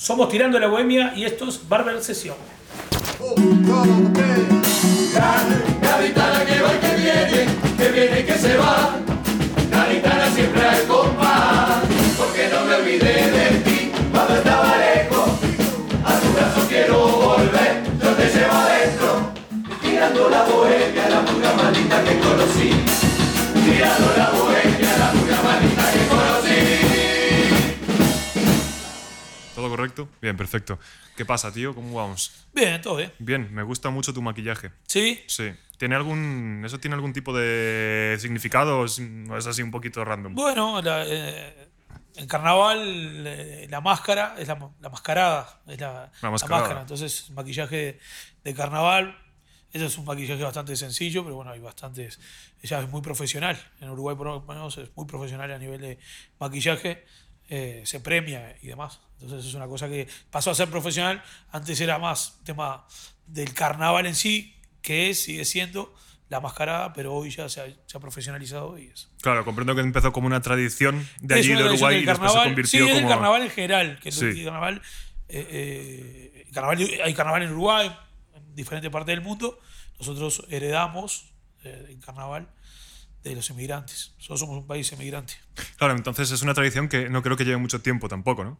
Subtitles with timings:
[0.00, 2.34] Somos Tirando la Bohemia y esto es Barber de.
[16.02, 17.82] A quiero volver.
[19.82, 22.70] Tirando la bohemia, la pura maldita que conocí.
[23.52, 25.69] Tirando la bohemia, la pura maldita
[30.20, 30.78] Bien, perfecto.
[31.16, 31.74] ¿Qué pasa, tío?
[31.74, 32.46] ¿Cómo vamos?
[32.54, 33.12] Bien, todo bien.
[33.18, 34.70] Bien, me gusta mucho tu maquillaje.
[34.86, 35.22] ¿Sí?
[35.26, 35.52] Sí.
[35.78, 40.04] ¿Tiene algún, ¿Eso tiene algún tipo de significado o es o es así un poquito
[40.04, 40.34] random?
[40.34, 41.68] Bueno, la, eh,
[42.16, 42.82] en carnaval
[43.26, 46.60] eh, la máscara es la, la mascarada, es la, la mascarada.
[46.60, 46.80] máscara.
[46.82, 47.98] Entonces, maquillaje
[48.44, 49.16] de carnaval.
[49.72, 52.18] Eso es un maquillaje bastante sencillo, pero bueno, hay bastantes.
[52.60, 53.56] Ella es muy profesional.
[53.80, 55.98] En Uruguay, por lo menos, es muy profesional a nivel de
[56.40, 57.06] maquillaje.
[57.50, 59.00] Eh, se premia y demás.
[59.20, 61.22] Entonces, es una cosa que pasó a ser profesional.
[61.52, 62.86] Antes era más tema
[63.26, 65.94] del carnaval en sí, que es, sigue siendo
[66.30, 69.10] la mascarada, pero hoy ya se ha, se ha profesionalizado y es.
[69.20, 72.86] Claro, comprendo que empezó como una tradición de allí, de Uruguay, y después se convirtió
[72.86, 73.08] sí, es como...
[73.08, 73.98] el carnaval en general.
[74.00, 74.24] Que Sí.
[74.26, 74.80] el carnaval,
[75.28, 77.94] eh, eh, carnaval- hay carnaval en Uruguay,
[78.34, 79.58] en diferentes partes del mundo.
[79.98, 81.26] Nosotros heredamos
[81.64, 82.48] el carnaval
[83.22, 84.12] de los emigrantes.
[84.16, 85.34] Nosotros somos un país emigrante.
[85.76, 88.58] Claro, entonces es una tradición que no creo que lleve mucho tiempo tampoco, ¿no?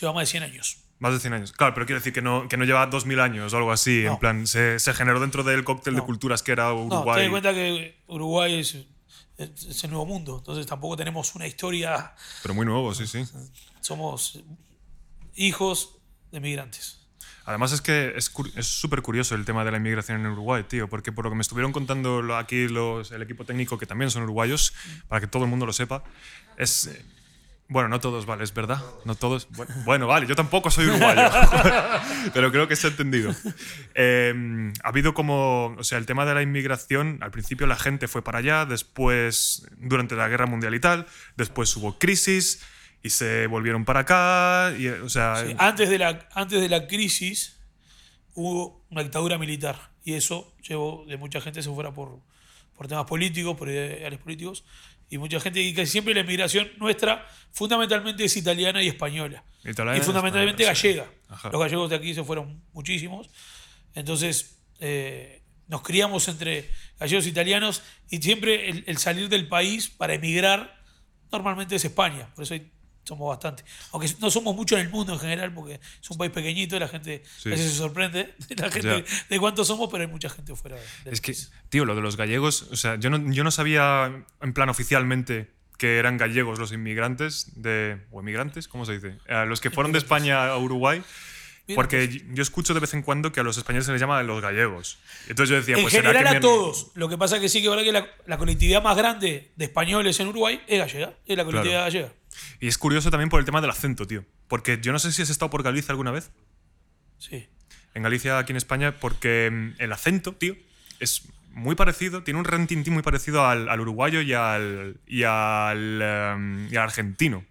[0.00, 0.78] Lleva más de 100 años.
[0.98, 1.52] Más de 100 años.
[1.52, 4.02] Claro, pero quiero decir que no, que no lleva 2000 años o algo así.
[4.04, 4.12] No.
[4.14, 6.06] En plan, se, se generó dentro del cóctel de No.
[6.06, 7.16] culturas que era No, Uruguay.
[7.16, 8.76] ten en cuenta que Uruguay es,
[9.38, 10.36] es- el nuevo mundo.
[10.38, 12.14] Entonces tampoco tenemos una historia.
[12.42, 13.24] Pero muy nuevo, sí, sí.
[13.80, 14.38] Somos
[15.34, 15.98] hijos
[16.30, 17.05] de emigrantes.
[17.46, 18.32] Además es que es
[18.66, 21.42] súper curioso el tema de la inmigración en Uruguay, tío, porque por lo que me
[21.42, 24.74] estuvieron contando aquí los, el equipo técnico, que también son uruguayos,
[25.06, 26.02] para que todo el mundo lo sepa,
[26.58, 26.90] es...
[27.68, 28.80] Bueno, no todos, vale, es verdad.
[29.04, 29.48] No todos.
[29.84, 31.22] Bueno, vale, yo tampoco soy uruguayo,
[32.32, 33.34] pero creo que se ha entendido.
[33.96, 38.06] Eh, ha habido como, o sea, el tema de la inmigración, al principio la gente
[38.06, 41.06] fue para allá, después, durante la guerra mundial y tal,
[41.36, 42.62] después hubo crisis
[43.06, 45.36] y se volvieron para acá, y, o sea...
[45.46, 47.58] Sí, antes, de la, antes de la crisis
[48.34, 52.20] hubo una dictadura militar y eso llevó de mucha gente se fuera por,
[52.76, 54.64] por temas políticos, por ideales políticos
[55.08, 59.98] y mucha gente y que siempre la inmigración nuestra fundamentalmente es italiana y española Italiana
[59.98, 61.06] y fundamentalmente gallega.
[61.28, 61.50] Ajá.
[61.50, 63.30] Los gallegos de aquí se fueron muchísimos.
[63.94, 66.68] Entonces eh, nos criamos entre
[67.00, 70.76] gallegos e italianos y siempre el, el salir del país para emigrar
[71.32, 72.28] normalmente es España.
[72.34, 72.70] Por eso hay-
[73.06, 73.64] somos bastante.
[73.92, 76.80] Aunque no somos muchos en el mundo en general, porque es un país pequeñito y
[76.80, 77.48] la gente Sí.
[77.48, 80.76] a veces se sorprende de la gente de cuántos somos, pero hay mucha gente fuera
[81.04, 81.52] del Es que, país.
[81.68, 85.50] tío, lo de los gallegos, o sea, yo no, yo no sabía en plan oficialmente
[85.78, 89.18] que eran gallegos los inmigrantes de o emigrantes, ¿cómo se dice?
[89.28, 91.02] A los que fueron de España a Uruguay,
[91.74, 94.22] porque pues, yo escucho de vez en cuando que a los españoles se les llama
[94.22, 94.98] los gallegos.
[95.28, 96.92] Entonces yo decía, en pues será general que a todos.
[96.94, 99.64] Lo que pasa es que sí que verdad que la, la colectividad más grande de
[99.64, 101.92] españoles en Uruguay es gallega, es la colectividad Claro.
[101.92, 102.12] gallega.
[102.60, 105.22] Y es curioso también por el tema del acento, tío, porque yo no sé si
[105.22, 106.30] has estado por Galicia alguna vez.
[107.18, 107.46] Sí.
[107.94, 110.56] En Galicia, aquí en España, porque mm, el acento, tío,
[111.00, 116.00] es muy parecido, tiene un rentintín muy parecido al, al uruguayo y al, y al,
[116.02, 117.44] em, y al argentino.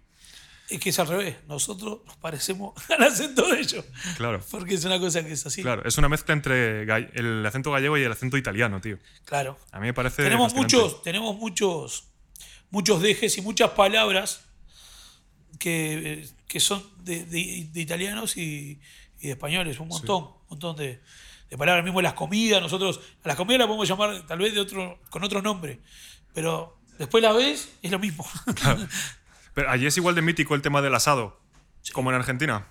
[0.68, 1.36] Es que es al revés.
[1.48, 3.84] Nosotros nos parecemos al acento de ellos.
[4.16, 4.40] Claro.
[4.50, 5.62] Porque es una cosa que es así.
[5.62, 8.98] Claro, es una mezcla entre el acento gallego y el acento italiano, tío.
[9.24, 9.58] Claro.
[9.72, 10.22] A mí me parece.
[10.22, 12.08] Tenemos muchos, tenemos muchos,
[12.70, 14.46] muchos dejes y muchas palabras
[15.58, 18.80] que, eh, que son de, de- de italianos y,
[19.20, 19.78] y de españoles.
[19.80, 21.00] Un montón, un montón de,
[21.50, 21.84] de palabras.
[21.84, 25.22] Mismo las comidas, nosotros a las comidas las podemos llamar tal vez de otro, con
[25.24, 25.80] otro nombre.
[26.34, 28.26] Pero después la ves, es lo mismo.
[29.54, 31.40] Pero allí es igual de mítico el tema del asado,
[31.92, 32.68] como en Argentina.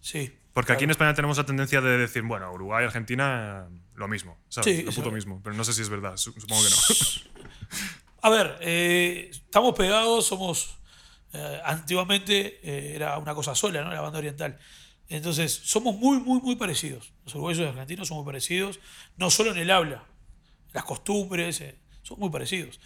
[0.00, 0.32] sí.
[0.52, 0.92] Porque aquí en claro.
[0.92, 4.74] España tenemos la tendencia de decir, bueno, Uruguay, Argentina, lo mismo, ¿sabes?
[4.78, 5.38] Sí, lo puto mismo.
[5.44, 6.76] Pero no sé si es verdad, su- supongo que no.
[8.22, 10.78] A ver, eh, estamos pegados, somos.
[11.36, 13.90] Eh, antiguamente eh, era una cosa sola, ¿no?
[13.92, 14.58] La banda oriental.
[15.08, 17.12] Entonces, somos muy, muy, muy parecidos.
[17.24, 18.80] Los uruguayos y los argentinos son muy parecidos,
[19.16, 20.04] no solo en el habla,
[20.72, 22.80] las costumbres, eh, son muy parecidos.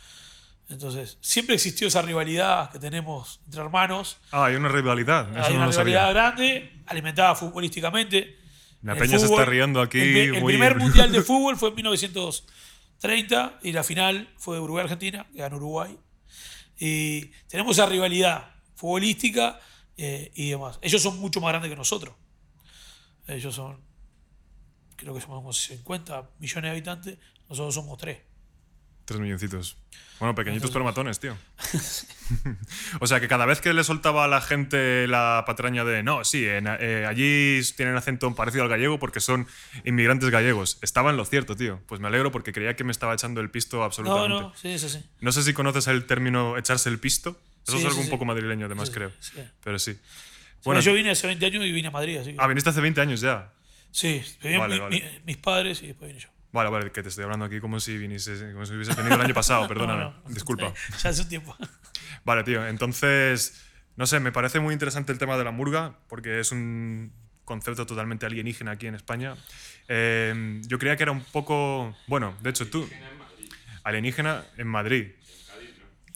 [0.69, 4.19] Entonces, siempre existió esa rivalidad que tenemos entre hermanos.
[4.31, 5.29] ah, hay una rivalidad.
[5.31, 6.13] Eso Hay no una lo rivalidad sabía.
[6.13, 8.39] grande, alimentada futbolísticamente.
[8.83, 10.01] La peña se está riendo aquí.
[10.01, 15.57] El, primer mundial de fútbol fue en 1930 y la final fue Uruguay-Argentina, que ganó
[15.57, 15.99] Uruguay.
[16.81, 19.61] Y tenemos esa rivalidad futbolística
[19.99, 20.79] eh, y demás.
[20.81, 22.15] Ellos son mucho más grandes que nosotros.
[23.27, 23.79] Ellos son,
[24.97, 27.19] creo que somos como 50 millones de habitantes,
[27.49, 28.30] nosotros somos 3.
[29.11, 29.77] Tres milloncitos.
[30.21, 31.37] Bueno, pequeñitos pero matones, tío.
[33.01, 36.23] o sea, que cada vez que le soltaba a la gente la patraña de no,
[36.25, 39.49] sí, en- eh, allí tienen acento parecido al gallego porque son
[39.85, 40.79] inmigrantes gallegos.
[40.83, 41.81] Estaba en lo cierto, tío.
[41.89, 44.29] Pues me alegro porque creía que me estaba echando el pisto No, absolutamente.
[44.43, 45.05] no, sí, sí, sí.
[45.21, 47.31] No sé si conoces el término echarse el pisto.
[47.67, 49.11] Eso Sí, es sí, algo un poco madrileño, además, Sí, creo.
[49.65, 49.99] Pero sí.
[50.63, 52.37] Bueno, yo vine hace 20 años y vine a Madrid, así que.
[52.39, 53.51] ah, viniste hace 20 años ya.
[53.91, 54.97] sí, vivían Vale, mi- vale.
[55.01, 56.29] mi- mis padres y después vine yo.
[56.53, 59.21] Vale, vale, que te estoy hablando aquí como si viniese, como si hubiese venido el
[59.21, 60.05] año pasado, perdóname.
[60.05, 60.31] No, no.
[60.35, 60.73] Disculpa.
[61.03, 61.57] Ya hace un tiempo.
[62.25, 62.67] Vale, tío.
[62.67, 63.63] Entonces,
[63.97, 67.13] no sé, me parece muy interesante el tema de la murga, porque es un
[67.45, 69.37] concepto totalmente alienígena aquí en España.
[69.89, 71.97] Eh, yo creía que era un poco.
[72.07, 72.89] Bueno, de hecho, tú.
[73.85, 75.13] Alienígena en Madrid.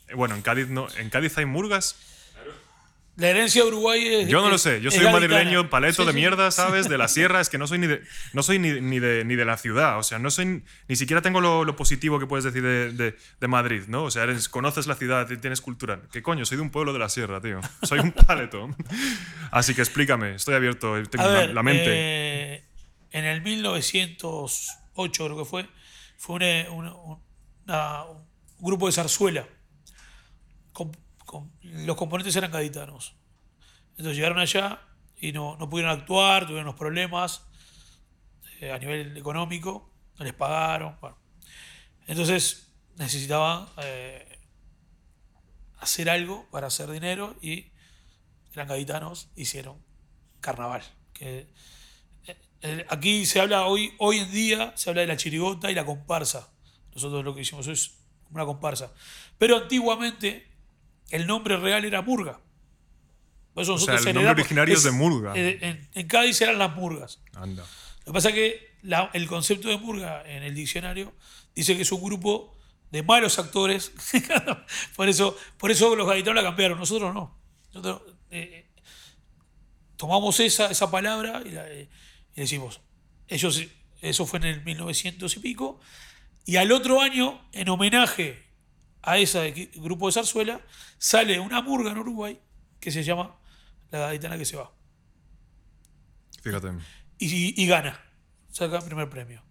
[0.08, 0.88] Eh, Bueno, en Cádiz no.
[0.98, 1.96] ¿En Cádiz hay murgas?
[3.16, 4.28] La herencia de Uruguay es.
[4.28, 4.80] Yo no lo sé.
[4.80, 6.88] Yo soy un madrileño paleto Sí, de mierda, ¿sabes?
[6.88, 7.40] De la sierra.
[7.40, 8.02] Es que no soy ni de,
[8.32, 9.98] no soy ni, ni de, ni de la ciudad.
[9.98, 10.64] O sea, no soy.
[10.88, 14.02] Ni siquiera tengo lo, lo positivo que puedes decir de, de- de Madrid, ¿no?
[14.02, 16.00] O sea, eres, conoces la ciudad, tienes cultura.
[16.10, 16.44] ¿Qué coño?
[16.44, 17.60] Soy de un pueblo de la sierra, tío.
[17.82, 18.68] Soy un paleto.
[19.52, 20.34] Así que explícame.
[20.34, 21.00] Estoy abierto.
[21.08, 21.84] Tengo A la, ver, la mente.
[21.86, 22.64] eh,
[23.12, 25.68] en el 1908, creo que fue,
[26.16, 26.94] fue una- una-
[27.66, 28.26] una- un
[28.58, 29.46] grupo de zarzuela.
[30.72, 30.90] Con-
[31.62, 33.16] los componentes eran gaditanos.
[33.90, 34.80] Entonces llegaron allá
[35.16, 37.46] y no, no pudieron actuar, tuvieron unos problemas
[38.60, 40.96] eh, a nivel económico, no les pagaron.
[41.00, 41.18] bueno.
[42.06, 44.38] Entonces necesitaban eh,
[45.78, 47.72] hacer algo para hacer dinero y
[48.52, 49.82] eran gaditanos, hicieron
[50.40, 50.82] carnaval.
[51.12, 51.48] Que,
[52.62, 55.84] eh, aquí se habla hoy, hoy en día, se habla de la chirigota y la
[55.84, 56.52] comparsa.
[56.94, 57.98] Nosotros lo que hicimos es
[58.30, 58.92] una comparsa.
[59.38, 60.53] Pero antiguamente
[61.14, 62.40] el nombre real era murga.
[63.54, 65.32] Por eso O sea, el nombre originario es de murga.
[65.36, 67.20] eh, En, en Cádiz eran las murgas.
[67.34, 67.64] Anda.
[68.00, 71.14] Lo que pasa es que la- el concepto de murga en el diccionario
[71.54, 72.54] dice que es un grupo
[72.90, 73.92] de malos actores.
[74.96, 77.38] por, eso, por eso los gaditanos la cambiaron, nosotros no.
[77.72, 78.66] Nosotros eh,
[79.96, 81.88] tomamos esa, esa palabra y, la- eh,
[82.34, 82.80] y decimos,
[83.28, 83.62] ellos,
[84.02, 85.80] eso fue en el 1900 y pico,
[86.44, 88.43] y al otro año, en homenaje
[89.06, 90.60] a ese grupo de zarzuela,
[90.98, 92.40] sale una murga en Uruguay
[92.80, 93.36] que se llama
[93.90, 94.72] La Gaditana que se va
[96.42, 96.68] Fíjate.
[97.18, 98.00] y, y gana.
[98.50, 99.42] Saca el primer premio.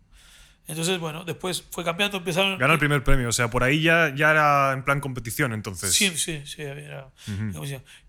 [0.66, 2.58] Entonces, bueno, después fue cambiando, empezaron.
[2.58, 3.28] Gana el primer premio.
[3.28, 5.94] O sea, por ahí ya, ya era en plan competición, entonces.
[5.94, 6.62] Sí, sí, sí.
[6.62, 7.12] era-.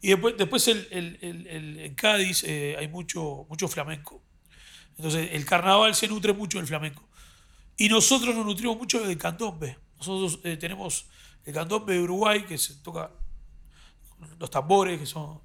[0.01, 4.23] Y después, después el, el- el- el- en Cádiz eh, hay mucho, mucho flamenco.
[4.97, 7.09] Entonces, el carnaval se nutre mucho del flamenco.
[7.77, 9.77] Y nosotros nos nutrimos mucho del candombe.
[9.97, 11.09] Nosotros eh, tenemos
[11.45, 13.11] el candombe de Uruguay, que se toca
[14.39, 15.41] los tambores, que son,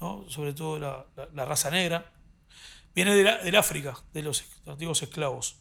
[0.00, 0.24] ¿no?
[0.28, 2.10] sobre todo la, la- la raza negra.
[2.94, 5.56] Viene de la- del África, de los antiguos esclavos.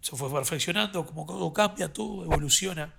[0.00, 2.92] Se fue perfeccionando, como todo cambia, todo evoluciona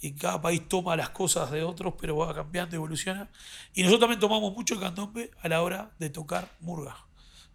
[0.00, 3.28] y cada país toma las cosas de otros, pero va cambiando, evoluciona.
[3.74, 6.96] Y nosotros también tomamos mucho el candombe a la hora de tocar murga,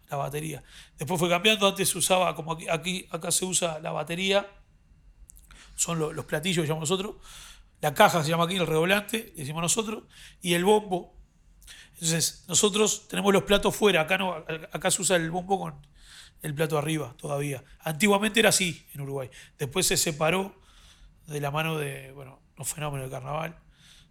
[0.08, 0.62] la batería.
[0.98, 4.46] Después fue cambiando, antes se usaba, como aquí, aquí acá se usa la batería,
[5.74, 7.16] son lo- los platillos que llamamos nosotros,
[7.86, 10.04] la caja se llama aquí el redoblante, decimos nosotros,
[10.42, 11.14] y el bombo.
[11.94, 14.32] Entonces, nosotros tenemos los platos fuera, acá no,
[14.72, 15.86] acá se usa el bombo con
[16.42, 17.62] el plato arriba todavía.
[17.78, 19.30] Antiguamente era así en Uruguay.
[19.56, 20.60] Después se separó
[21.28, 23.56] de la mano de, bueno, los fenómenos del carnaval.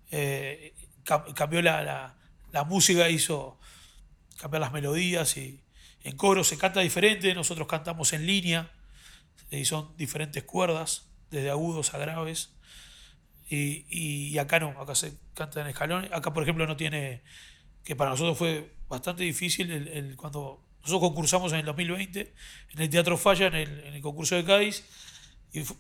[0.10, 0.74] Eh,
[1.04, 2.18] cam- cambió la, la-
[2.54, 3.60] la música, hizo
[4.40, 5.62] cambiar las melodías y
[6.04, 8.72] en coro se canta diferente, nosotros cantamos en línea
[9.52, 12.55] y son diferentes cuerdas, desde agudos a graves.
[13.48, 16.12] Y, y acá no, acá se canta en escalones.
[16.12, 17.22] Acá, por ejemplo, no tiene,
[17.84, 22.34] que para nosotros fue bastante difícil el, el- cuando nosotros concursamos en el 2020
[22.74, 24.84] en el Teatro Falla, en el, en el concurso de Cádiz,
[25.54, 25.78] y fu-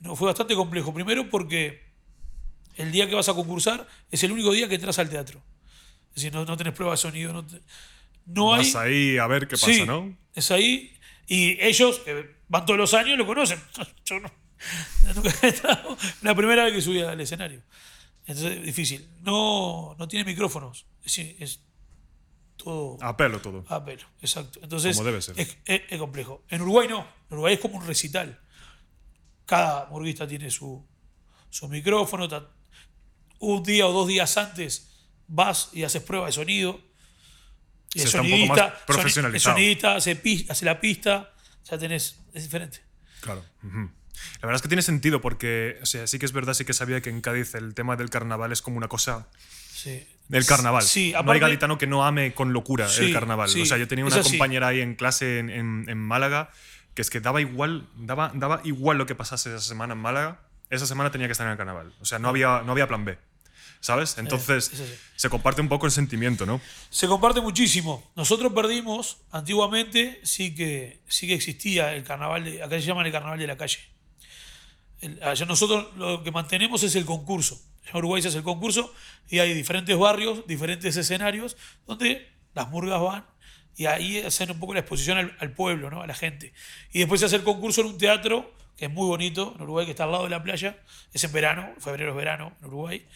[0.00, 0.92] no, fue bastante complejo.
[0.92, 1.82] Primero porque
[2.76, 5.40] el día que vas a concursar es el único día que entras al teatro.
[6.10, 7.60] Es decir, no, no tenés prueba de sonido, no, te-
[8.26, 8.60] no hay...
[8.72, 10.16] Vas ahí a ver qué pasa, Sí, ¿no?
[10.34, 10.96] Es ahí.
[11.26, 13.60] Y ellos, que van todos los años, lo conocen.
[14.04, 14.30] Yo no.
[16.22, 17.62] La primera vez que subí al escenario.
[18.26, 19.08] Entonces, difícil.
[19.22, 20.86] No, no tiene micrófonos.
[21.04, 21.60] Es, es
[22.56, 23.64] todo A pelo todo.
[23.68, 24.04] a pelo.
[24.20, 24.60] Exacto.
[24.62, 25.38] Entonces, Como debe ser.
[25.38, 26.44] Es, es- es complejo.
[26.48, 27.00] En Uruguay no.
[27.28, 28.40] En Uruguay es como un recital.
[29.46, 30.86] Cada murguista tiene su,
[31.50, 32.28] su micrófono.
[33.40, 34.90] Un día o dos días antes
[35.26, 36.80] vas y haces prueba de sonido.
[37.92, 39.56] Y el sonidista, soni- profesionalizado.
[39.56, 41.32] el sonidista hace, hace la pista,
[41.68, 42.80] ya tenés, es diferente.
[43.20, 43.44] Claro.
[43.62, 43.90] ujú.
[44.40, 46.72] La verdad es que tiene sentido porque, o sea, sí que es verdad, sí que
[46.72, 49.26] sabía que en Cádiz el tema del carnaval es como una cosa
[49.72, 50.06] Sí.
[50.28, 50.82] del carnaval.
[50.82, 53.48] Sí, no hay aparte- gaditano que no ame con locura Sí, el carnaval.
[53.48, 56.50] sí, o sea, yo tenía una compañera ahí en clase en, en- en Málaga
[56.94, 60.40] que es que daba igual, daba, daba igual lo que pasase esa semana en Málaga.
[60.70, 61.92] esa semana tenía que estar en el carnaval.
[62.00, 63.16] O sea, no había, no había plan B.
[63.80, 64.16] ¿Sabes?
[64.16, 64.94] Entonces, eso sí.
[65.14, 66.60] se comparte un poco el sentimiento, ¿no?
[66.88, 68.10] Se comparte muchísimo.
[68.16, 73.12] Nosotros perdimos, antiguamente sí que, sí que existía el carnaval, de, acá se llama el
[73.12, 73.78] carnaval de la calle.
[75.22, 77.60] Allá nosotros lo que mantenemos es el concurso.
[77.86, 78.92] En Uruguay se hace el concurso
[79.28, 81.56] y hay diferentes barrios, diferentes escenarios
[81.86, 83.26] donde las murgas van
[83.76, 86.02] y ahí hacen un poco la exposición al, al pueblo, ¿no?
[86.02, 86.52] a la gente.
[86.92, 89.84] Y después se hace el concurso en un teatro que es muy bonito en Uruguay,
[89.84, 90.78] que está al lado de la playa.
[91.12, 93.06] Es en verano, febrero es verano en Uruguay.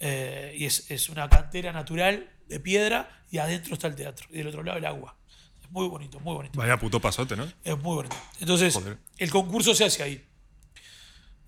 [0.00, 4.38] Eh, y es, es una cantera natural de piedra y adentro está el teatro y
[4.38, 5.16] del otro lado el agua.
[5.62, 6.58] Es muy bonito, muy bonito.
[6.58, 7.50] Vaya puto pasote, ¿no?
[7.64, 8.16] Es muy bonito.
[8.40, 8.98] Entonces, Joder.
[9.16, 10.24] el concurso se hace ahí.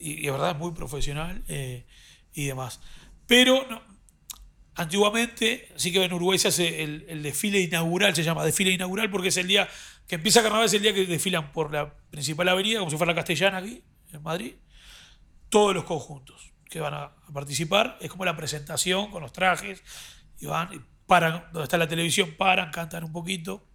[0.01, 1.87] Y, de verdad es muy profesional eh,
[2.33, 2.81] y demás.
[3.27, 3.65] Pero
[4.75, 9.29] antiguamente, sí que en Uruguay se hace el, desfile inaugural, se llama desfile inaugural porque
[9.29, 9.69] es el día
[10.09, 13.13] que empieza carnaval, es el día que desfilan por la principal avenida, como si fuera
[13.13, 14.55] la Castellana aquí, en Madrid,
[15.51, 17.99] todos los conjuntos que van a, participar.
[18.01, 19.83] Es como la presentación con los trajes
[20.39, 23.69] y van y paran, donde está la televisión, paran, cantan un poquito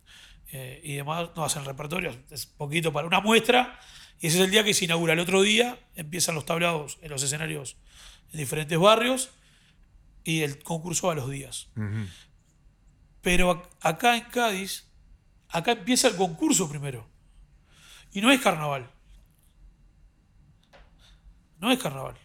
[0.51, 3.79] eh, y demás, no hacen repertorio, es poquito para una muestra.
[4.19, 5.13] Y ese es el día que se inaugura.
[5.13, 7.75] El otro día empiezan los tablados en los escenarios
[8.31, 9.29] en diferentes barrios
[10.24, 11.67] y el concurso va a los días.
[13.22, 14.86] Pero ac- acá en Cádiz,
[15.50, 17.07] acá empieza el concurso primero.
[18.12, 18.89] Y no es carnaval.
[21.60, 22.15] No es carnaval.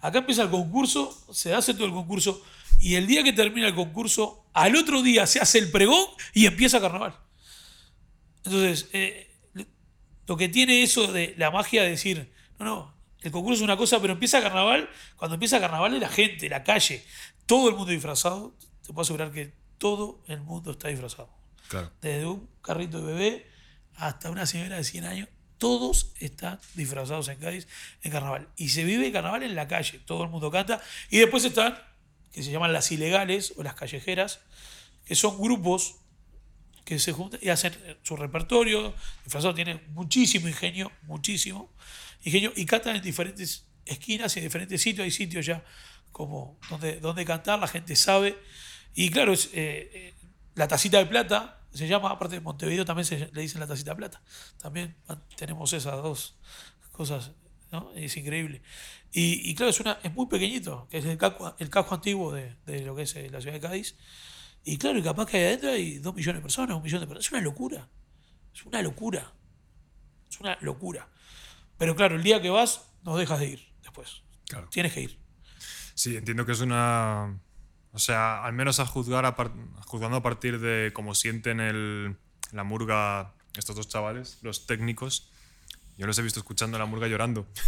[0.00, 2.42] Acá empieza el concurso, se hace todo el concurso,
[2.78, 6.46] y el día que termina el concurso, al otro día se hace el pregón y
[6.46, 7.18] empieza carnaval.
[8.44, 9.33] Entonces, eh,
[10.26, 13.76] lo que tiene eso de la magia de decir, no, no, el concurso es una
[13.76, 17.04] cosa, pero empieza carnaval, cuando empieza carnaval es la gente, la calle,
[17.46, 21.30] todo el mundo disfrazado, te puedo asegurar que todo el mundo está disfrazado.
[21.68, 21.90] Claro.
[22.02, 23.46] Desde un carrito de bebé
[23.96, 25.28] hasta una señora de 100 años,
[25.58, 27.66] todos están disfrazados en Cádiz
[28.02, 28.48] en carnaval.
[28.56, 30.82] Y se vive el carnaval en la calle, todo el mundo canta.
[31.10, 31.78] Y después están,
[32.32, 34.40] que se llaman las ilegales o las callejeras,
[35.06, 35.96] que son grupos
[36.84, 38.94] que se juntan y hacen su repertorio.
[39.24, 41.72] Disfrazado tiene muchísimo ingenio, muchísimo
[42.22, 45.04] ingenio, y cantan en diferentes esquinas y en diferentes sitios.
[45.04, 45.64] Hay sitios ya
[46.12, 48.38] como donde, donde cantar, la gente sabe.
[48.94, 50.14] Y claro, es, eh, eh,
[50.54, 53.90] la tacita de plata se llama, aparte de Montevideo también se le dicen la tacita
[53.90, 54.22] de plata.
[54.62, 54.94] También
[55.36, 56.36] tenemos esas dos
[56.92, 57.32] cosas,
[57.72, 57.92] ¿no?
[57.94, 58.62] Es increíble.
[59.16, 62.56] Y, claro, es, una, es muy pequeñito, que es el casco, el casco antiguo de,
[62.66, 63.96] de lo que es eh, la ciudad de Cádiz.
[64.64, 67.06] Y claro, y capaz que ahí adentro hay dos millones de personas, un millón de
[67.06, 67.26] personas.
[67.26, 67.88] Es una locura.
[68.54, 69.32] Es una locura.
[70.28, 71.08] Es una locura.
[71.76, 74.22] Pero claro, el día que vas, no dejas de ir después.
[74.48, 74.68] Claro.
[74.70, 75.18] Tienes que ir.
[75.94, 77.38] Sí, entiendo que es una.
[77.92, 79.52] O sea, al menos a juzgar a par-
[79.86, 82.16] juzgando a partir de cómo sienten el,
[82.52, 85.30] la murga estos dos chavales, los técnicos.
[85.96, 87.46] Yo los he visto escuchando la murga llorando.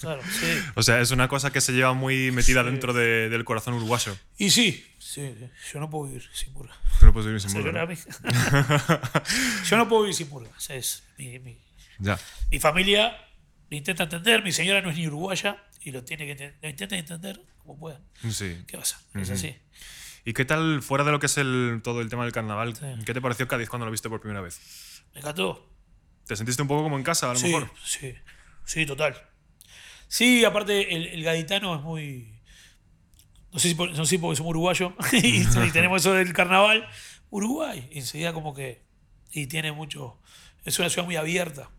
[0.00, 0.46] Claro, sí.
[0.74, 2.70] O sea, es una cosa que se lleva muy metida Sí.
[2.70, 4.18] dentro de- del corazón uruguayo.
[4.36, 5.32] Y sí, sí,
[5.72, 6.74] yo no puedo vivir sin murga.
[6.98, 7.86] Tú no puedes vivir sin Se murga.
[7.86, 7.92] ¿no?
[9.70, 10.50] yo no puedo vivir sin murga.
[10.56, 11.60] O sea, es mi, mi-
[12.00, 12.18] Ya.
[12.50, 13.16] mi familia
[13.70, 14.42] intenta entender.
[14.42, 18.00] Mi señora no es ni uruguaya y lo tiene que lo intenta entender como pueda.
[18.28, 18.64] Sí.
[18.66, 19.00] ¿Qué pasa?
[19.14, 19.54] Es así.
[20.24, 22.86] ¿Y qué tal, fuera de lo que es el, todo el tema del carnaval, Sí.
[23.04, 24.58] qué te pareció Cádiz cuando lo viste por primera vez?
[25.14, 25.64] Me encantó.
[26.26, 27.70] ¿Te sentiste un poco como en casa, a lo Sí, mejor?
[27.84, 28.14] sí,
[28.64, 29.16] sí, total.
[30.08, 32.40] Sí, aparte el, el gaditano es muy...
[33.52, 36.32] No sé si, por- no sé si porque somos uruguayos y, y tenemos eso del
[36.32, 36.88] carnaval.
[37.30, 38.84] Uruguay, enseguida como que...
[39.32, 40.20] Y tiene mucho...
[40.64, 41.70] Es una ciudad muy abierta.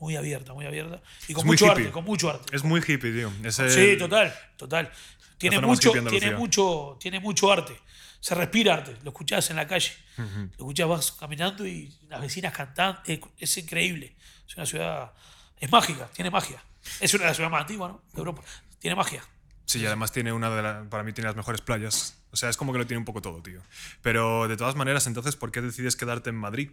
[0.00, 1.02] Muy abierta, muy abierta.
[1.28, 2.54] Y con Es mucho arte, con mucho arte.
[2.54, 3.32] Es muy hippie, tío.
[3.44, 4.90] Es el- Sí, total, total.
[5.38, 7.74] Tiene mucho, tiene mucho, tiene mucho arte.
[8.20, 8.96] Se respira arte.
[9.04, 9.92] Lo escuchás en la calle.
[10.16, 13.00] Lo escuchás, vas caminando y las vecinas cantando.
[13.06, 14.16] Es, es increíble.
[14.46, 15.12] Es una ciudad.
[15.58, 16.62] Es mágica, tiene magia.
[17.00, 18.02] Es una de las ciudades más antiguas, ¿no?
[18.12, 18.42] De Europa.
[18.78, 19.22] Tiene magia.
[19.66, 20.86] Sí, y además tiene una de las.
[20.88, 22.16] Para mí tiene las mejores playas.
[22.30, 23.60] O sea, es como que lo tiene un poco todo, tío.
[24.02, 26.70] Pero de todas maneras, entonces, ¿por qué decides quedarte en Madrid?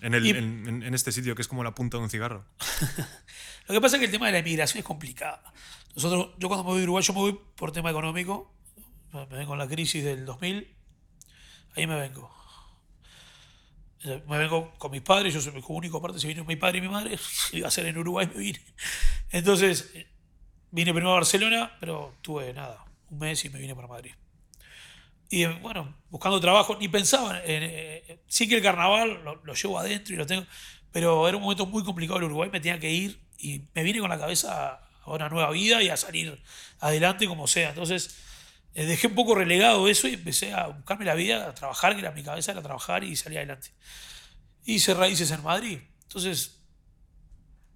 [0.00, 2.10] En, el, Y- en, en- en este sitio que es como la punta de un
[2.10, 2.44] cigarro.
[3.68, 5.40] Lo que pasa es que el tema de la inmigración es complicado.
[5.94, 8.52] Nosotros, yo cuando me voy a Uruguay, yo me voy por tema económico.
[9.12, 10.74] Me vengo en la crisis del 2000.
[11.76, 12.30] Ahí me vengo.
[14.04, 16.80] Me vengo con mis padres, yo soy mi único aparte, se vino mi padre y
[16.80, 17.16] mi madre,
[17.52, 18.60] iba a ser en Uruguay, me vine.
[19.30, 19.92] Entonces,
[20.72, 24.12] vine primero a Barcelona, pero tuve nada, un mes y me vine para Madrid.
[25.30, 28.20] Y bueno, buscando trabajo, ni pensaba en.
[28.26, 30.46] sí que el carnaval lo, lo llevo adentro y lo tengo,
[30.90, 34.00] pero era un momento muy complicado en Uruguay, me tenía que ir y me vine
[34.00, 36.42] con la cabeza a una nueva vida y a salir
[36.80, 37.68] adelante como sea.
[37.70, 38.16] Entonces,
[38.74, 42.00] eh, dejé un poco relegado eso y empecé a buscarme la vida, a trabajar, que
[42.00, 43.70] era mi cabeza era trabajar y salir adelante.
[44.64, 45.78] Hice raíces en Madrid.
[46.02, 46.62] Entonces,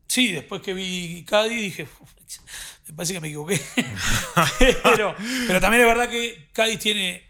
[0.08, 1.88] Sí, después que vi Cádiz dije,
[2.88, 3.60] me parece que me equivoqué.
[4.82, 5.14] pero,
[5.46, 7.26] pero también es verdad que Cádiz tiene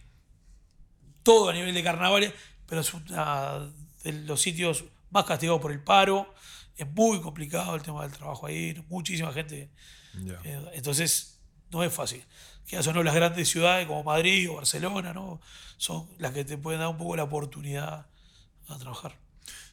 [1.23, 2.33] todo a nivel de carnavales,
[2.67, 3.73] pero es uno
[4.05, 6.33] de los sitios más castigados por el paro.
[6.77, 9.71] Es muy complicado el tema del trabajo ahí, muchísima gente.
[10.23, 10.39] Ya.
[10.45, 12.23] Eh, Entonces, no es fácil.
[12.67, 15.41] Quizás o no las grandes ciudades como Madrid o Barcelona, ¿no?
[15.77, 18.07] Son las que te pueden dar un poco la oportunidad
[18.69, 19.17] a trabajar.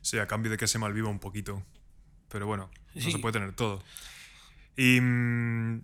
[0.01, 1.63] Sí, a cambio de que se malviva un poquito.
[2.29, 3.11] Pero bueno, no Sí.
[3.11, 3.81] se puede tener todo.
[4.77, 4.99] Y.
[5.01, 5.81] mm,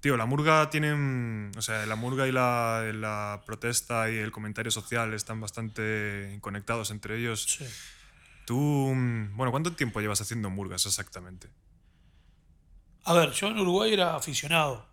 [0.00, 0.94] Tío, la murga tiene.
[0.94, 6.38] mm, O sea, la murga y la, la protesta y el comentario social están bastante
[6.40, 7.44] conectados entre ellos.
[7.58, 7.66] Sí.
[8.46, 8.56] Tú.
[8.94, 11.48] mm, Bueno, ¿cuánto tiempo llevas haciendo murgas exactamente?
[13.04, 14.88] A ver, yo en Uruguay era aficionado.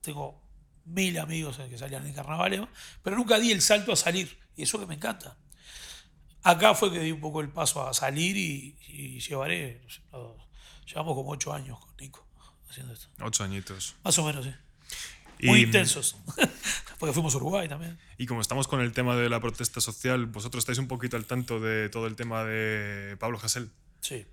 [0.00, 0.42] Tengo
[0.84, 2.60] mil amigos que salían en carnavales,
[3.02, 4.38] pero nunca di el salto a salir.
[4.56, 5.36] Y eso que me encanta.
[6.42, 9.82] Acá fue que di un poco el paso a salir y, y llevaré.
[10.12, 10.36] no
[10.86, 12.26] llevamos como ocho años con Nico
[12.70, 13.08] haciendo esto.
[13.20, 13.96] Ocho añitos.
[14.04, 14.54] Más o menos, sí.
[15.42, 16.16] Muy Y- intensos.
[16.98, 17.98] Porque fuimos a Uruguay también.
[18.16, 21.26] Y como estamos con el tema de la protesta social, vosotros estáis un poquito al
[21.26, 23.70] tanto de todo el tema de Pablo Hasél.
[24.00, 24.26] Sí.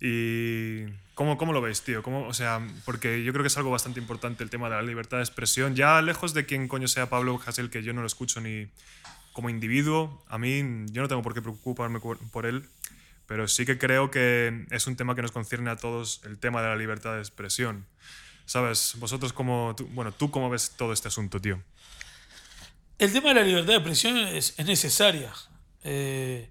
[0.00, 2.02] ¿Y cómo, cómo lo veis, tío?
[2.02, 4.82] ¿Cómo, o sea, porque yo creo que es algo bastante importante el tema de la
[4.82, 5.76] libertad de expresión.
[5.76, 8.68] Ya lejos de quién coño sea Pablo Hasél, que yo no lo escucho ni
[9.32, 10.58] como individuo, a mí
[10.90, 12.64] yo no tengo por qué preocuparme por él,
[13.26, 16.62] pero sí que creo que es un tema que nos concierne a todos, el tema
[16.62, 17.86] de la libertad de expresión.
[18.46, 18.94] ¿Sabes?
[18.98, 21.62] Vosotros como, tú- bueno, tú cómo ves todo este asunto, tío.
[22.98, 25.32] El tema de la libertad de expresión es, es necesaria.
[25.84, 26.50] Eh,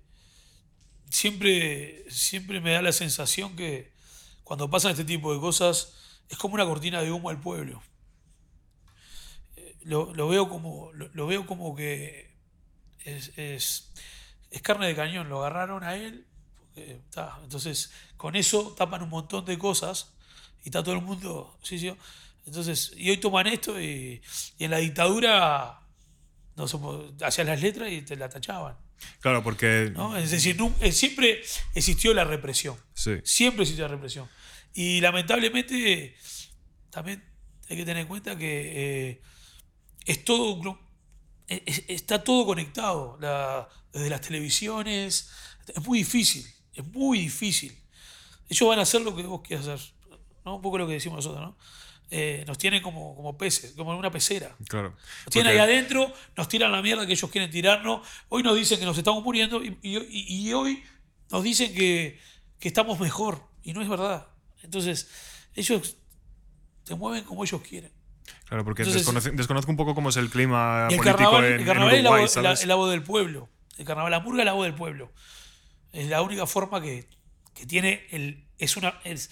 [1.09, 3.91] siempre, siempre me da la sensación que
[4.43, 5.95] cuando pasan este tipo de cosas
[6.29, 7.81] es como una cortina de humo al pueblo.
[9.55, 12.31] Eh, lo, lo veo como, lo, veo como que
[13.05, 13.91] es, es-
[14.61, 15.29] carne de cañón.
[15.29, 16.27] Lo agarraron a él.
[16.57, 17.01] porque,
[17.43, 20.13] entonces, con eso tapan un montón de cosas
[20.63, 21.57] y está todo el mundo.
[21.63, 21.93] Sí, sí.
[22.45, 24.21] Entonces, y hoy toman esto y,
[24.59, 25.81] en la dictadura
[26.57, 26.65] no
[27.23, 28.77] hacían las letras y te la tachaban.
[29.21, 29.91] Claro, porque...
[29.93, 30.15] ¿no?
[30.17, 31.41] Es decir, eh, siempre
[31.75, 32.77] existió la represión.
[32.93, 33.11] Sí.
[33.23, 34.29] Siempre existió la represión.
[34.73, 36.15] Y lamentablemente
[36.89, 37.23] también
[37.69, 39.21] hay que tener en cuenta que eh,
[40.05, 40.79] es todo
[41.47, 43.17] es- está todo conectado.
[43.19, 45.29] La- desde las televisiones.
[45.67, 46.45] Es muy difícil.
[46.73, 47.75] Es muy difícil.
[48.47, 49.93] Ellos van a hacer lo que vos quieras hacer.
[50.45, 50.55] ¿no?
[50.55, 51.57] Un poco lo que decimos nosotros, ¿no?
[52.11, 54.55] Eh, nos tienen como, como peces, como en una pecera.
[54.67, 54.95] Claro.
[55.25, 58.07] Nos tienen ahí adentro, nos tiran la mierda que ellos quieren tirarnos.
[58.29, 60.83] Hoy nos dicen que nos estamos muriendo y, y- y- y hoy
[61.29, 62.19] nos dicen que,
[62.59, 63.43] que estamos mejor.
[63.63, 64.27] Y no es verdad.
[64.63, 65.07] Entonces,
[65.53, 65.97] ellos
[66.83, 67.91] se mueven como ellos quieren.
[68.45, 71.59] Claro, porque Entonces- desconozco un poco cómo es el clima el político carnaval, en, el
[71.59, 71.93] en carnaval
[72.53, 73.49] es la voz del pueblo.
[73.77, 75.13] El carnaval, la murga es la voz del pueblo.
[75.91, 77.07] Es la única forma que,
[77.53, 78.47] que tiene el.
[78.57, 78.99] Es una.
[79.03, 79.29] Es,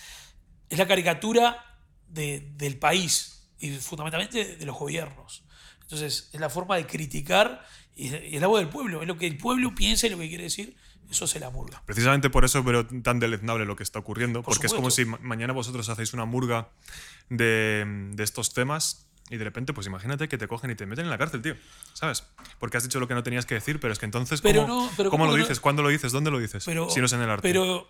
[0.69, 1.63] es la caricatura
[2.09, 5.43] de- del país y fundamentalmente de, los gobiernos.
[5.81, 7.65] Entonces, es la forma de criticar
[7.95, 9.01] y, y es la voz del pueblo.
[9.01, 10.75] Es lo que el pueblo piensa y lo que quiere decir.
[11.09, 11.81] Eso es la murga.
[11.85, 15.05] Precisamente por eso veo tan deleznable lo que está ocurriendo, Por porque es como si
[15.05, 16.69] mañana vosotros hacéis una murga
[17.29, 21.05] de, de estos temas y de repente, pues imagínate que te cogen y te meten
[21.05, 21.55] en la cárcel, tío.
[21.93, 22.25] ¿Sabes?
[22.59, 24.83] Porque has dicho lo que no tenías que decir, pero es que entonces, Pero ¿cómo,
[24.85, 25.43] no, pero ¿cómo ¿cómo lo no?
[25.43, 25.59] dices?
[25.61, 26.11] ¿Cuándo lo dices?
[26.11, 26.63] ¿Dónde lo dices?
[26.65, 27.47] Pero, si no es en el arte.
[27.47, 27.89] Pero,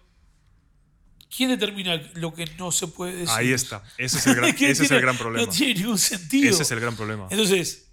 [1.35, 3.35] ¿quién determina lo que no se puede decir?
[3.35, 3.83] Ahí está.
[3.97, 5.45] Ese es el gran, ese es el gran problema.
[5.45, 6.49] No tiene ningún sentido.
[6.49, 7.27] Ese es el gran problema.
[7.29, 7.91] Entonces,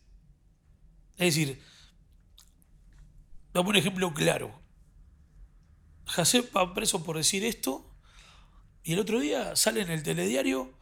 [1.17, 1.63] es decir,
[3.53, 4.61] damos un ejemplo claro.
[6.07, 7.91] Jacep va preso por decir esto
[8.83, 10.79] y el otro día sale en el telediario,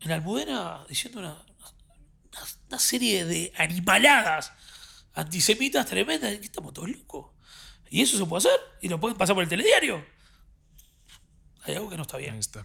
[0.00, 4.52] en Almudena, diciendo una, una, una serie de animaladas
[5.14, 6.36] antisemitas tremendas.
[6.38, 7.32] ¿Qué estamos todos locos?
[7.90, 10.04] Y eso se puede hacer y lo pueden pasar por el telediario.
[11.64, 12.36] Hay algo que no está Ahí bien.
[12.36, 12.64] está.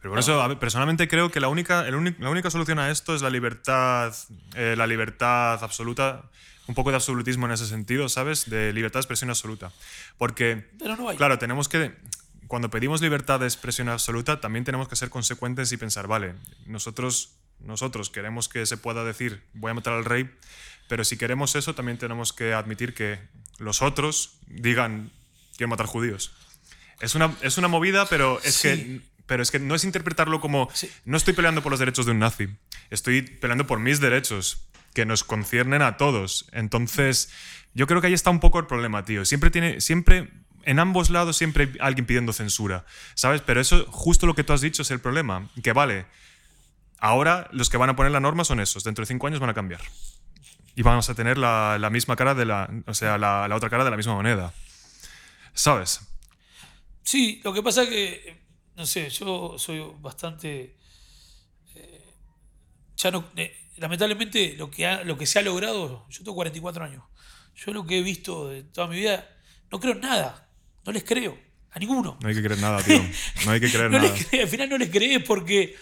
[0.00, 3.22] Pero por eso, personalmente creo que la única, el la única solución a esto es
[3.22, 4.14] la libertad,
[4.54, 6.30] eh, la libertad absoluta,
[6.68, 8.48] un poco de absolutismo en ese sentido, ¿sabes?
[8.48, 9.72] De libertad de expresión absoluta.
[10.16, 11.16] Porque, Pero no hay.
[11.16, 11.92] claro, tenemos que,
[12.46, 16.34] cuando pedimos libertad de expresión absoluta, también tenemos que ser consecuentes y pensar, vale,
[16.66, 20.30] nosotros, nosotros queremos que se pueda decir, voy a matar al rey,
[20.88, 23.18] pero si queremos eso, también tenemos que admitir que
[23.58, 25.10] los otros digan,
[25.56, 26.32] quiero matar judíos.
[27.00, 28.68] Es una, es una movida, pero es, Sí.
[28.68, 30.90] que, pero es que no es interpretarlo como, Sí.
[31.04, 32.48] no estoy peleando por los derechos de un nazi,
[32.90, 36.46] estoy peleando por mis derechos, que nos conciernen a todos.
[36.52, 37.30] Entonces,
[37.74, 39.24] yo creo que ahí está un poco el problema, tío.
[39.24, 40.30] Siempre tiene, siempre,
[40.62, 43.40] en ambos lados siempre hay alguien pidiendo censura, ¿sabes?
[43.42, 46.06] Pero eso, justo lo que tú has dicho es el problema, que vale,
[46.98, 49.50] ahora los que van a poner la norma son esos, dentro de cinco años van
[49.50, 49.80] a cambiar.
[50.76, 53.70] Y vamos a tener la, la misma cara de la, o sea, la, la otra
[53.70, 54.52] cara de la misma moneda.
[55.54, 56.00] ¿Sabes?
[57.04, 58.44] Sí, lo que pasa es que
[58.76, 60.76] no sé, yo soy bastante.
[61.76, 62.14] eh,
[62.96, 63.30] ya no.
[63.36, 67.04] eh, lamentablemente, lo que, ha- lo que se ha logrado, yo tengo 44 años.
[67.54, 69.28] Yo lo que he visto de toda mi vida,
[69.70, 70.48] no creo en nada.
[70.84, 71.38] No les creo.
[71.70, 72.18] A ninguno.
[72.20, 73.00] No hay que creer nada, tío.
[73.44, 74.14] No hay que creer No nada.
[74.42, 75.76] al final no les crees porque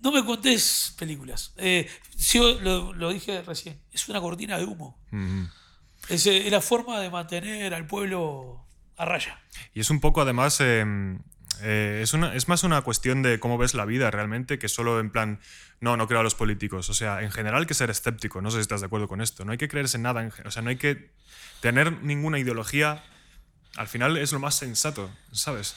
[0.00, 1.52] no me contés películas.
[1.56, 1.88] Eh,
[2.32, 5.00] yo lo, lo dije recién, es una cortina de humo.
[5.12, 8.67] Eh, es la forma de mantener al pueblo
[8.98, 9.40] a raya.
[9.74, 10.84] Y es un poco, además, eh,
[11.62, 15.00] eh, es, una, es más una cuestión de cómo ves la vida realmente que solo
[15.00, 15.40] en plan,
[15.80, 16.90] no, no creo a los políticos.
[16.90, 18.42] O sea, en general hay que ser escéptico.
[18.42, 19.44] No sé si estás de acuerdo con esto.
[19.44, 20.22] No hay que creerse en nada.
[20.22, 21.10] en o sea, no hay que
[21.60, 23.04] tener ninguna ideología.
[23.76, 25.76] Al final es lo más sensato, ¿sabes?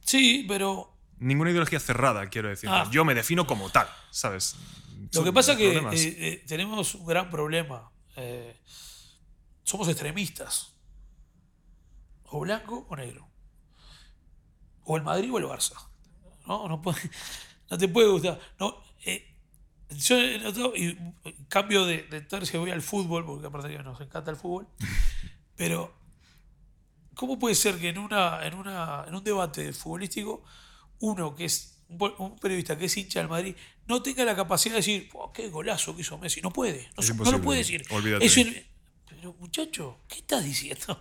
[0.00, 2.68] Sí, pero Ninguna ideología cerrada, quiero decir.
[2.72, 2.88] Ah.
[2.90, 4.56] Yo me defino como tal, ¿sabes?
[5.14, 7.90] lo que pasa es que eh, eh, tenemos un gran problema.
[9.62, 10.71] Somos extremistas.
[12.34, 13.28] O blanco o negro.
[14.84, 15.74] O el Madrid o el Barça.
[16.46, 16.98] No, no, puede-
[17.70, 18.38] no te puede gustar.
[18.58, 19.34] No, eh,
[19.90, 20.16] yo
[20.74, 20.86] y
[21.24, 24.66] eh, cambio de, de tercio, voy al fútbol, porque aparte que nos encanta el fútbol.
[25.56, 25.94] Pero,
[27.14, 30.42] ¿cómo puede ser que en, una, en, una, en un debate futbolístico,
[31.00, 33.54] uno que es un periodista que es hincha del Madrid
[33.86, 36.40] no tenga la capacidad de decir, "Oh, qué golazo que hizo Messi?
[36.40, 37.84] No puede, no, lo puede decir.
[37.90, 38.24] olvídate.
[38.24, 38.64] Eso es-
[39.08, 40.98] pero, muchacho, ¿qué estás diciendo?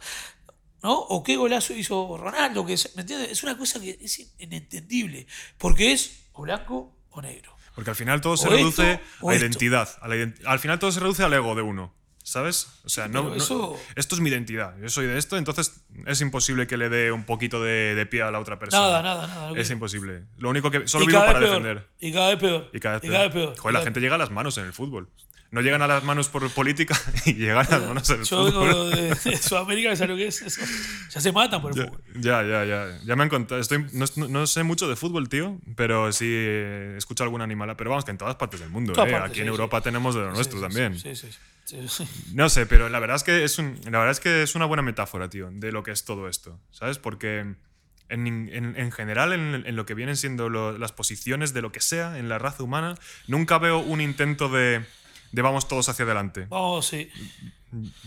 [0.83, 0.97] ¿No?
[0.99, 3.31] O qué golazo hizo Ronaldo, que es, ¿me entiendes?
[3.31, 7.55] Es una cosa que es inentendible, porque es o blanco o negro.
[7.75, 9.45] Porque al final todo se O reduce esto, a esto.
[9.45, 9.89] identidad.
[10.01, 11.93] a la ident- al final todo se reduce al ego de uno.
[12.23, 12.67] ¿Sabes?
[12.85, 14.75] O sea, no, eso- esto es mi identidad.
[14.79, 18.21] Yo soy de esto, entonces es imposible que le dé un poquito de, de pie
[18.21, 18.83] a la otra persona.
[18.83, 19.59] Nada, nada, nada.
[19.59, 20.25] Es imposible.
[20.37, 20.87] Lo único que.
[20.87, 21.49] Solo vivo para peor.
[21.49, 21.87] defender.
[21.99, 22.69] Y cada vez peor.
[22.73, 23.13] Y cada vez Y peor.
[23.13, 23.57] cada vez peor.
[23.57, 25.09] Joder, la gente llega a las manos en el fútbol.
[25.51, 28.45] No llegan a las manos por política y llegan a las manos en el Yo
[28.45, 28.67] fútbol.
[28.67, 30.61] vengo de, de Sudamérica, ¿sabes lo que es eso?
[31.09, 32.01] Ya se matan por el Ya, fútbol.
[32.21, 32.99] ya, ya, ya.
[33.03, 33.59] Ya me han contado.
[33.59, 37.75] Estoy, no, no- sé mucho de fútbol, tío, pero sí eh, escucho alguna animala.
[37.75, 38.93] Pero vamos, que en todas partes del mundo.
[38.93, 38.95] Eh.
[38.95, 39.83] partes, Aquí en Europa sí.
[39.83, 40.97] tenemos de lo Sí, nuestro también.
[40.97, 41.27] Sí, sí,
[41.65, 42.07] sí, sí.
[42.33, 44.63] No sé, pero la verdad es que es un, la verdad es que es una
[44.65, 46.97] buena metáfora, tío, de lo que es todo esto, ¿sabes?
[46.97, 51.61] Porque en, en- en general, en, en lo que vienen siendo lo- las posiciones de
[51.61, 52.95] lo que sea en la raza humana,
[53.27, 54.85] nunca veo un intento de,
[55.31, 56.45] de vamos todos hacia adelante.
[56.49, 57.09] Vamos, sí.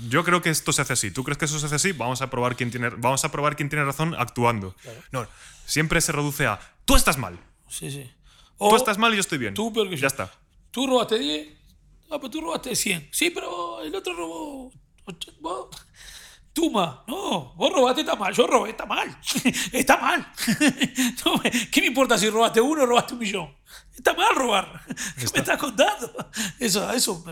[0.09, 1.11] Yo creo que esto se hace así.
[1.11, 1.93] ¿Tú crees que eso se hace así?
[1.93, 4.75] Vamos a probar quién tiene, vamos a probar quién tiene razón actuando.
[5.11, 5.27] No,
[5.65, 7.39] siempre se reduce a tú estás mal.
[7.69, 8.05] Sí, sí.
[8.59, 9.55] Tú O estás mal y yo estoy bien.
[9.55, 10.03] tú peor que yo.
[10.03, 10.31] Ya está.
[10.71, 11.49] Tú robaste 10.
[12.11, 13.09] Ah, pero tú robaste 100.
[13.11, 14.73] Sí, pero el otro robó.
[15.41, 15.69] vos-
[16.53, 16.99] Tú más.
[17.09, 18.33] No, vos robaste, está mal.
[18.33, 19.19] Yo robé, está mal.
[19.73, 20.33] está mal.
[21.25, 21.41] No
[21.73, 23.57] ¿Qué me importa si robaste uno o robaste un millón?
[23.96, 24.83] Está mal robar.
[24.87, 26.30] ¿Qué me estás contando?
[26.59, 27.24] Eso, eso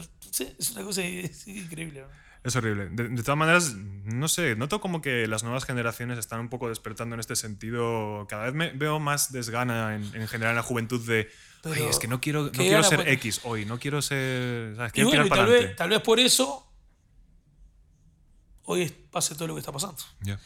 [0.59, 2.03] es una cosa es increíble.
[2.03, 2.07] ¿no?
[2.44, 2.88] Es horrible.
[2.90, 6.68] De, de todas maneras, no sé, noto como que las nuevas generaciones están un poco
[6.68, 8.27] despertando en este sentido.
[8.29, 11.31] Cada vez me veo más desgana en, en general en la juventud de.
[11.62, 14.03] Pero, "Ay, es que no quiero, no ¿qué quiero ser puede- X hoy, no quiero
[14.03, 14.75] ser.
[14.75, 14.92] ¿sabes?
[14.92, 16.68] Quiero bueno, tirar y para tal vez, tal vez por eso
[18.64, 20.03] hoy pase todo lo que está pasando.
[20.20, 20.40] Ya.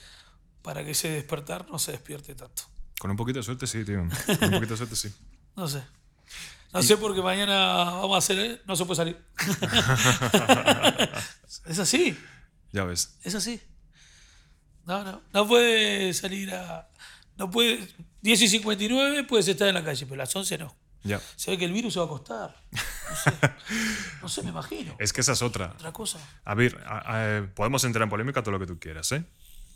[0.62, 2.62] Para que ese despertar no se despierte tanto.
[2.98, 3.98] Con un poquito de suerte, sí, tío.
[3.98, 5.14] Con un poquito de suerte, sí.
[5.56, 5.82] No sé.
[6.76, 8.38] No sé porque mañana vamos a hacer.
[8.38, 8.62] ¿eh?
[8.66, 9.18] No se puede salir.
[11.66, 12.18] es así.
[12.72, 13.18] Ya ves.
[13.22, 13.60] Es así.
[14.84, 15.22] No, no.
[15.32, 16.88] No puede salir a.
[17.36, 17.88] No puede.
[18.22, 20.74] 10 y 59 puedes estar en la calle, pero a las 11 no.
[21.04, 21.20] Ya.
[21.36, 22.56] Se ve que el virus se va a acostar.
[22.72, 23.32] No sé.
[24.22, 24.96] No sé, me imagino.
[25.00, 25.72] Es que esa es otra.
[25.74, 26.18] Otra cosa.
[26.44, 29.24] A ver, a- a- podemos entrar en polémica todo lo que tú quieras, ¿eh?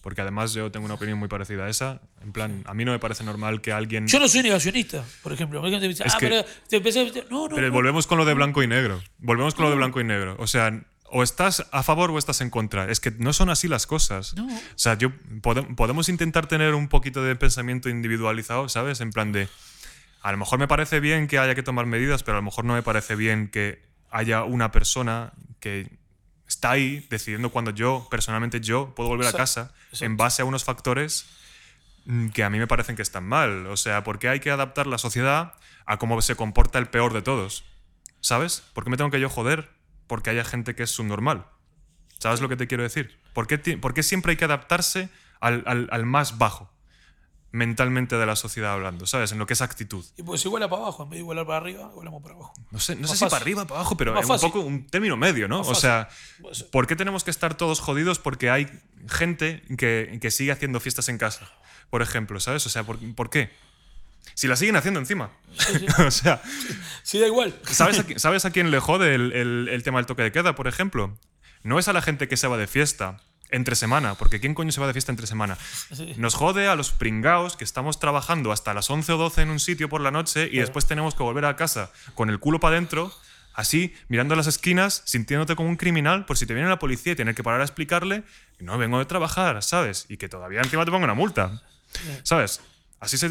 [0.03, 2.01] Porque además yo tengo una opinión muy parecida a esa.
[2.23, 4.07] En plan, a mí no me parece normal que alguien.
[4.09, 5.61] Yo no soy negacionista, por ejemplo.
[5.61, 7.55] Me dice, Es ah, que- pero te meter- No, no.
[7.55, 7.73] Pero no.
[7.75, 9.03] volvemos con lo de blanco y negro.
[9.19, 10.37] Volvemos con lo de blanco y negro.
[10.39, 10.83] O sea,
[11.13, 12.91] o estás a favor o estás en contra.
[12.91, 14.35] Es que no son así las cosas.
[14.37, 14.47] No.
[14.47, 15.11] O sea, yo
[15.43, 19.01] pode- podemos intentar tener un poquito de pensamiento individualizado, ¿sabes?
[19.03, 19.49] En plan de.
[20.23, 22.65] A lo mejor me parece bien que haya que tomar medidas, pero a lo mejor
[22.65, 25.99] no me parece bien que haya una persona que
[26.51, 29.73] está ahí decidiendo cuando yo, personalmente yo, puedo volver a casa
[30.05, 31.27] en base a unos factores
[32.07, 33.67] mm, que a mí me parecen que están mal.
[33.69, 35.55] O sea, ¿por qué hay que adaptar la sociedad
[35.87, 37.65] a cómo se comporta el peor de todos?
[38.21, 38.63] ¿Sabes?
[38.75, 39.71] ¿Por qué me tengo que yo joder?
[40.09, 41.47] Porque haya gente que es subnormal.
[42.19, 43.19] ¿Sabes lo que te quiero decir?
[43.33, 45.09] ¿Por qué, ti- por qué siempre hay que adaptarse
[45.41, 46.70] al, al- al más bajo
[47.53, 49.07] mentalmente de la sociedad hablando?
[49.07, 49.33] ¿Sabes?
[49.33, 50.05] En lo que es actitud.
[50.17, 52.55] Y pues iguala para abajo, en vez de igualar para arriba, igualamos para abajo.
[52.71, 55.17] No sé, no sé si para arriba, para abajo, pero es un poco un término
[55.17, 55.59] medio, ¿no?
[55.59, 56.09] Más O sea,
[56.41, 56.71] Puede ser.
[56.71, 58.19] ¿por qué tenemos que estar todos jodidos?
[58.19, 58.69] Porque hay
[59.09, 61.51] gente que, que sigue haciendo fiestas en casa,
[61.91, 62.65] por ejemplo, ¿sabes?
[62.67, 63.51] O sea, ¿por, por qué?
[64.35, 65.33] Si la siguen haciendo encima.
[66.07, 66.41] o sea,
[67.03, 67.59] Sí, da igual.
[67.65, 70.31] ¿sabes a, qui- ¿sabes a quién le jode el, el- el tema del toque de
[70.33, 71.19] queda, por ejemplo?
[71.63, 73.17] No es a la gente que se va de fiesta
[73.53, 75.57] entre semana, porque ¿quién coño se va de fiesta entre semana?
[75.93, 76.15] Sí.
[76.17, 79.61] Nos jode a los pringaos que estamos trabajando hasta las 11 o 12 en un
[79.61, 82.77] sitio por la noche y después tenemos que volver a casa con el culo para
[82.77, 83.13] adentro,
[83.55, 87.17] así, mirando las esquinas, sintiéndote como un criminal por si te viene la policía y
[87.17, 88.23] tener que parar a explicarle,
[88.59, 90.07] no vengo de trabajar, ¿sabes?
[90.09, 91.63] Y que todavía encima te ponga una multa,
[92.23, 92.61] ¿sabes?
[92.99, 93.29] Así se...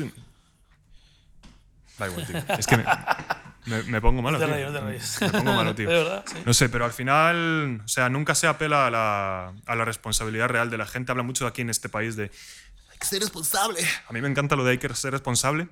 [1.97, 2.37] Da igual, tío.
[2.57, 2.85] Es que me,
[3.69, 4.53] me- me pongo malo, No te tío.
[4.55, 5.21] rayes, no te rayes.
[5.21, 5.89] Me pongo malo, tío.
[5.89, 6.35] De verdad, sí.
[6.45, 10.47] No sé, pero al final, o sea, nunca se apela a la, a la responsabilidad
[10.49, 11.11] real de la gente.
[11.11, 12.23] Habla mucho aquí en este país de
[12.91, 13.79] hay que ser responsable.
[14.07, 15.69] A mí me encanta lo de hay que ser responsable.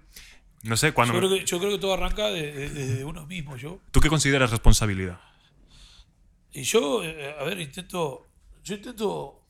[0.64, 1.14] No sé, cuando...
[1.14, 3.58] Yo creo, que, yo creo que todo arranca de, de- de uno mismo.
[3.58, 5.20] Yo, ¿Tú qué consideras responsabilidad?
[6.52, 8.26] y yo, eh, a ver, intento.
[8.64, 9.44] Yo intento.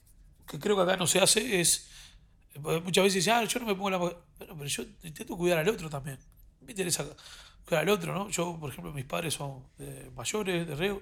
[0.47, 1.89] Que creo que acá no se hace es.
[2.61, 3.97] porque Muchas veces dicen, ah, yo no me pongo la.
[3.97, 6.19] Bueno, pero yo intento cuidar al otro también.
[6.61, 7.05] Me interesa
[7.67, 8.29] cuidar al otro, ¿no?
[8.29, 9.63] Yo, por ejemplo, mis padres son
[10.15, 11.01] mayores, de reo.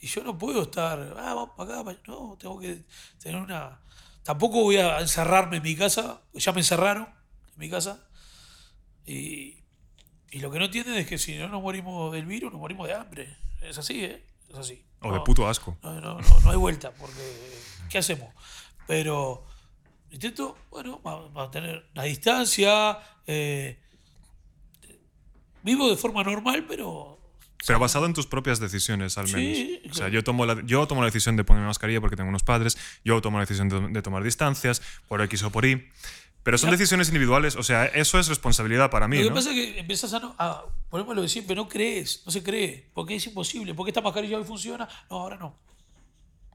[0.00, 1.96] Y yo no puedo estar, ah, vamos para acá, pa-".
[2.10, 2.84] no, tengo que
[3.18, 3.80] tener una...
[4.22, 7.04] Tampoco voy a encerrarme en mi casa, ya me encerraron
[7.52, 8.04] en mi casa.
[9.06, 9.62] Y,
[10.30, 12.88] y lo que no entienden es que si no nos morimos del virus, nos morimos
[12.88, 13.36] de hambre.
[13.62, 14.24] Es así, ¿eh?
[14.50, 14.84] Es así.
[15.00, 15.78] O de No, puto asco.
[15.82, 17.22] No, no, no, no hay vuelta, porque
[17.88, 18.34] ¿qué hacemos?
[18.86, 19.46] Pero
[20.10, 22.98] intento, bueno, ma- mantener la distancia.
[23.26, 23.80] eh,
[25.66, 27.18] vivo de forma normal, pero
[27.66, 29.58] Pero basado en tus propias decisiones, al Sí, menos.
[29.92, 30.12] O sea, claro.
[30.14, 33.20] yo tomo, la, yo tomo la decisión de ponerme mascarilla porque tengo unos padres, yo
[33.20, 35.86] tomo la decisión de, de tomar distancias, por X o por Y.
[36.42, 39.34] Pero son decisiones individuales, o sea, eso es responsabilidad para mí, Lo que ¿no?
[39.34, 42.88] pasa es que empiezas a, no, a lo de siempre, no crees, no se cree,
[42.94, 45.58] porque es imposible, porque esta mascarilla hoy funciona, no, ahora no.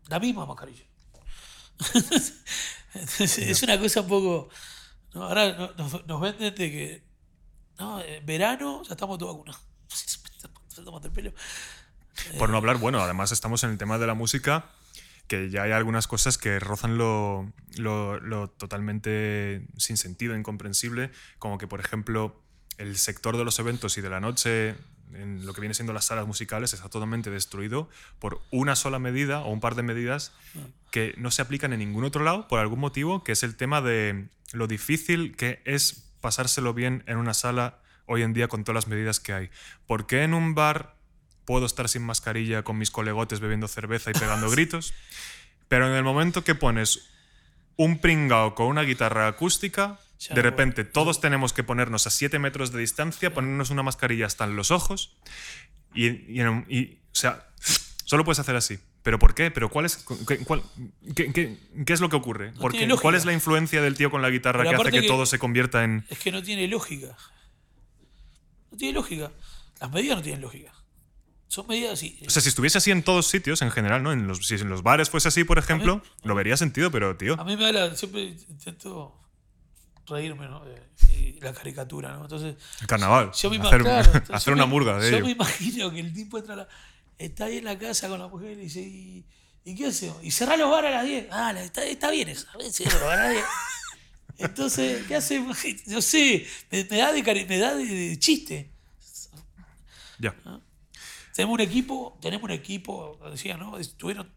[0.07, 0.85] La misma mascarilla.
[1.93, 2.43] Entonces,
[3.37, 4.49] es una cosa un poco.
[5.13, 7.10] no, ahora no- nos, nos venden de que.
[7.81, 9.61] No, en verano ya estamos todos vacunados.
[12.37, 14.69] Por no hablar, bueno, además estamos en el tema de la música,
[15.27, 21.57] que ya hay algunas cosas que rozan lo, lo- lo totalmente sin sentido, incomprensible, como
[21.57, 22.41] que, por ejemplo,
[22.77, 24.75] el sector de los eventos y de la noche,
[25.13, 27.89] en lo que viene siendo las salas musicales, está totalmente destruido
[28.19, 30.31] por una sola medida o un par de medidas
[30.91, 33.81] que no se aplican en ningún otro lado por algún motivo, que es el tema
[33.81, 38.75] de lo difícil que es pasárselo bien en una sala hoy en día con todas
[38.75, 39.49] las medidas que hay.
[39.87, 40.95] ¿Por qué en un bar
[41.45, 44.93] puedo estar sin mascarilla con mis colegotes bebiendo cerveza y pegando gritos?
[45.67, 47.09] Pero en el momento que pones
[47.77, 52.71] un pringao con una guitarra acústica, de repente todos tenemos que ponernos a 7 metros
[52.71, 55.17] de distancia, ponernos una mascarilla hasta en los ojos
[55.93, 57.47] y, y, o sea,
[58.05, 58.79] solo puedes hacer así.
[59.03, 59.49] ¿Pero por qué?
[59.49, 60.61] ¿Pero cuál es, qué, cuál-
[61.15, 62.51] qué- qué- qué es lo que ocurre?
[62.53, 62.89] ¿Por tiene qué?
[62.89, 63.01] lógica.
[63.01, 65.25] ¿Cuál es la influencia del tío con la guitarra Pero que hace que, que- todo
[65.25, 66.05] se convierta en...
[66.09, 67.17] Es que no tiene lógica.
[68.71, 69.31] No tiene lógica.
[69.79, 70.71] Las medidas no tienen lógica.
[71.47, 72.17] Son medidas así.
[72.25, 74.11] O sea, si estuviese así en todos sitios, en general, ¿no?
[74.13, 77.39] En los, si en los bares fuese así, por ejemplo, lo vería sentido, pero, tío...
[77.39, 79.17] A mí me da la, siempre intento
[80.07, 80.63] reírme, ¿no?
[80.63, 80.79] De
[81.41, 82.21] la caricatura, ¿no?
[82.21, 83.31] Entonces, El carnaval.
[83.33, 85.25] yo me hacer imagino, claro, hacer yo una murga de Yo ello.
[85.25, 86.67] me imagino que el tipo entra a la,
[87.25, 89.25] está ahí en la casa con la mujer y dice, ¿y,
[89.63, 90.23] ¿y qué hacemos?
[90.23, 91.27] Y cerrar los bares a las 10.
[91.31, 92.47] Ah, está, está bien eso.
[92.71, 93.45] Cierro los bares a las 10.
[94.37, 95.57] Entonces, ¿qué hacemos?
[95.87, 98.71] No sé, me, me da de, me da de, de chiste.
[100.19, 100.35] Ya.
[101.33, 103.77] Tenemos un equipo, tenemos un equipo, decía, ¿no?
[103.77, 104.31] Estuvieron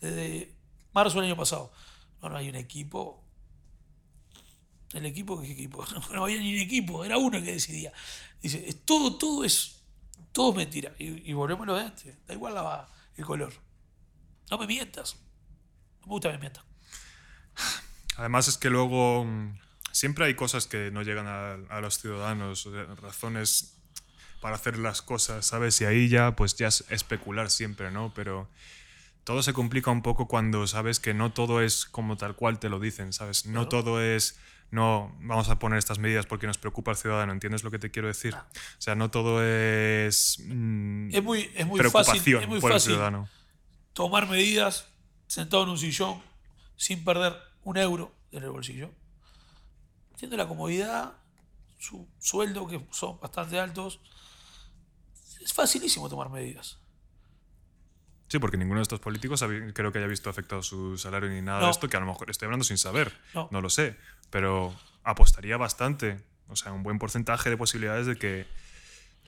[0.00, 0.54] desde
[0.92, 1.72] marzo del año pasado.
[2.22, 3.24] No, no hay un equipo.
[4.92, 5.84] El equipo, ¿qué equipo?
[6.12, 7.92] No, había ni un equipo, era uno el que decidía.
[8.40, 9.83] Dice, todo, todo es,
[10.32, 10.94] todo es mentira.
[10.98, 12.26] Y, y volvemos a lo de antes.
[12.26, 13.52] Da igual la, el color.
[14.50, 15.16] No me mientas.
[16.00, 16.64] No me gusta que me mientas.
[18.16, 19.58] Además es que luego mm,
[19.92, 22.68] siempre hay cosas que no llegan a, a los ciudadanos,
[23.00, 23.78] razones
[24.40, 25.80] para hacer las cosas, ¿sabes?
[25.80, 28.12] Y ahí ya, pues ya es especular siempre, ¿no?
[28.14, 28.48] Pero
[29.24, 32.68] todo se complica un poco cuando sabes que no todo es como tal cual te
[32.68, 33.46] lo dicen, ¿sabes?
[33.46, 34.38] No todo es,
[34.70, 37.90] no, vamos a poner estas medidas porque nos preocupa al ciudadano, ¿entiendes lo que te
[37.90, 38.34] quiero decir?
[38.34, 42.70] O sea, no todo es, mm, Es muy, es muy preocupación fácil, es muy por
[42.72, 43.28] el fácil ciudadano.
[43.92, 44.88] tomar medidas
[45.26, 46.20] sentado en un sillón
[46.76, 48.90] sin perder un euro en el bolsillo.
[50.16, 51.12] Tiene la comodidad,
[51.78, 54.00] su sueldo, que son bastante altos.
[55.40, 56.78] Es facilísimo tomar medidas.
[58.34, 59.44] Sí, porque ninguno de estos políticos
[59.74, 61.66] creo que haya visto afectado su salario ni nada No.
[61.66, 63.48] de esto, que a lo mejor estoy hablando sin saber, No.
[63.52, 63.96] no, lo sé,
[64.30, 68.44] pero apostaría bastante, o sea, un buen porcentaje de posibilidades de que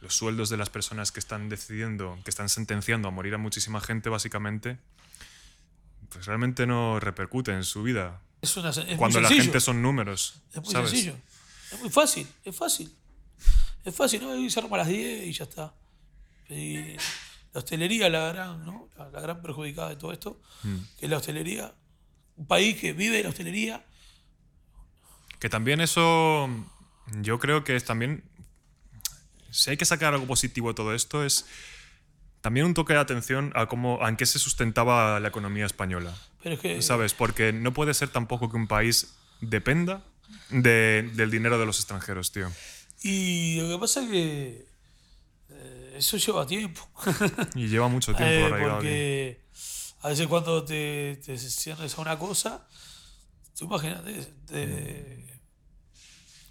[0.01, 3.81] los sueldos de las personas que están decidiendo, que están sentenciando a morir a muchísima
[3.81, 4.77] gente, básicamente,
[6.09, 8.21] pues realmente no repercute en su vida.
[8.43, 10.91] Es, una, es Cuando la gente son números, es muy ¿sabes?
[10.91, 11.15] sencillo.
[11.71, 12.93] Es muy fácil, es fácil.
[13.85, 14.31] Es fácil, ¿no?
[14.31, 15.73] Hoy se arma a las 10 y ya está.
[16.49, 16.97] Y
[17.57, 18.89] la hostelería, la gran, ¿no?
[18.99, 20.77] la, la gran perjudicada de todo esto, Mm.
[20.99, 21.75] que es la hostelería,
[22.37, 23.83] un país que vive de la hostelería.
[25.41, 26.49] Que también eso,
[27.23, 28.23] yo creo que es también,
[29.51, 31.47] si hay que sacar algo positivo de todo esto, es
[32.43, 36.15] también un toque de atención a cómo, a en qué se sustentaba la economía española.
[36.43, 36.83] Pero es que.
[36.83, 37.15] ¿Sabes?
[37.15, 40.03] Porque no puede ser tampoco que un país dependa
[40.51, 42.51] de- del dinero de los extranjeros, tío.
[43.03, 44.67] Y lo que pasa es que.
[45.97, 46.89] Eh, eso lleva tiempo.
[47.55, 48.65] Y lleva mucho tiempo Eh, aquí.
[48.65, 49.45] porque
[50.03, 52.67] a veces cuando te, te cierres a una cosa,
[53.59, 54.13] tú imagínate
[54.49, 55.41] de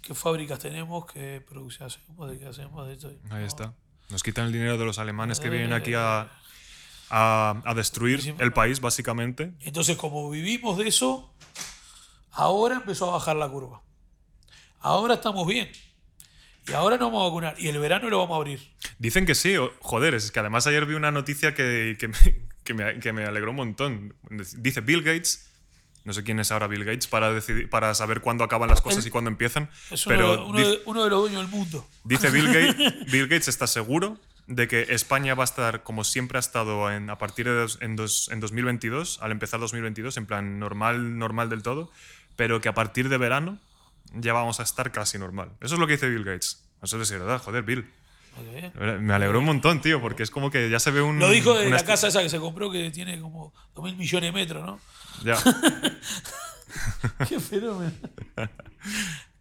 [0.02, 3.08] qué fábricas tenemos, qué producción hacemos, de qué hacemos, de esto.
[3.08, 3.46] Ahí No.
[3.46, 3.74] está.
[4.08, 6.30] Nos quitan el dinero de los alemanes que Eh, vienen aquí a,
[7.10, 9.52] a, a destruir sí, el país, básicamente.
[9.60, 11.34] Entonces, como vivimos de eso,
[12.30, 13.82] ahora empezó a bajar la curva.
[14.78, 15.68] Ahora estamos bien.
[16.68, 17.54] Y ahora nos vamos a vacunar.
[17.58, 18.60] Y el verano lo vamos a abrir.
[18.98, 22.16] Dicen que sí, joder, es que además ayer vi una noticia que, que, me,
[22.64, 24.14] que, me, que me alegró un montón.
[24.56, 25.50] Dice Bill Gates,
[26.04, 29.04] no sé quién es ahora Bill Gates, para, decidir, para saber cuándo acaban las cosas
[29.04, 29.70] El- y cuándo empiezan.
[29.90, 31.86] Es uno, pero de, uno, de, uno de los dueños del mundo.
[32.04, 36.38] Dice Bill Gates, Bill Gates está seguro de que España va a estar como siempre
[36.38, 40.26] ha estado en, a partir de dos- en, dos- en 2022, al empezar 2022, en
[40.26, 41.90] plan normal, normal del todo,
[42.36, 43.58] pero que a partir de verano
[44.14, 45.52] ya vamos a estar casi normal.
[45.60, 46.64] Eso es lo que dice Bill Gates.
[46.82, 47.90] Eso es verdad, joder, Bill.
[49.00, 51.18] Me alegró un montón, tío, porque es como que ya se ve un...
[51.18, 54.32] Lo dijo de la casa esa que se compró que tiene como 2.000 millones de
[54.32, 54.78] metros, ¿no?
[55.24, 55.36] Ya.
[57.28, 57.92] Qué fenómeno.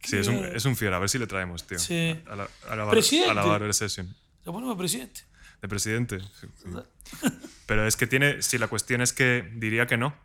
[0.01, 0.93] Sí, es un, es un fiel.
[0.93, 1.79] A ver si le traemos, tío.
[1.79, 2.17] Sí.
[2.29, 4.15] A la, a la, bar- a la Session.
[4.45, 5.21] Lo ponemos presidente.
[5.61, 6.19] De presidente.
[6.39, 7.27] sí, sí.
[7.65, 8.41] Pero es que tiene.
[8.43, 10.15] Si la cuestión es que diría que no.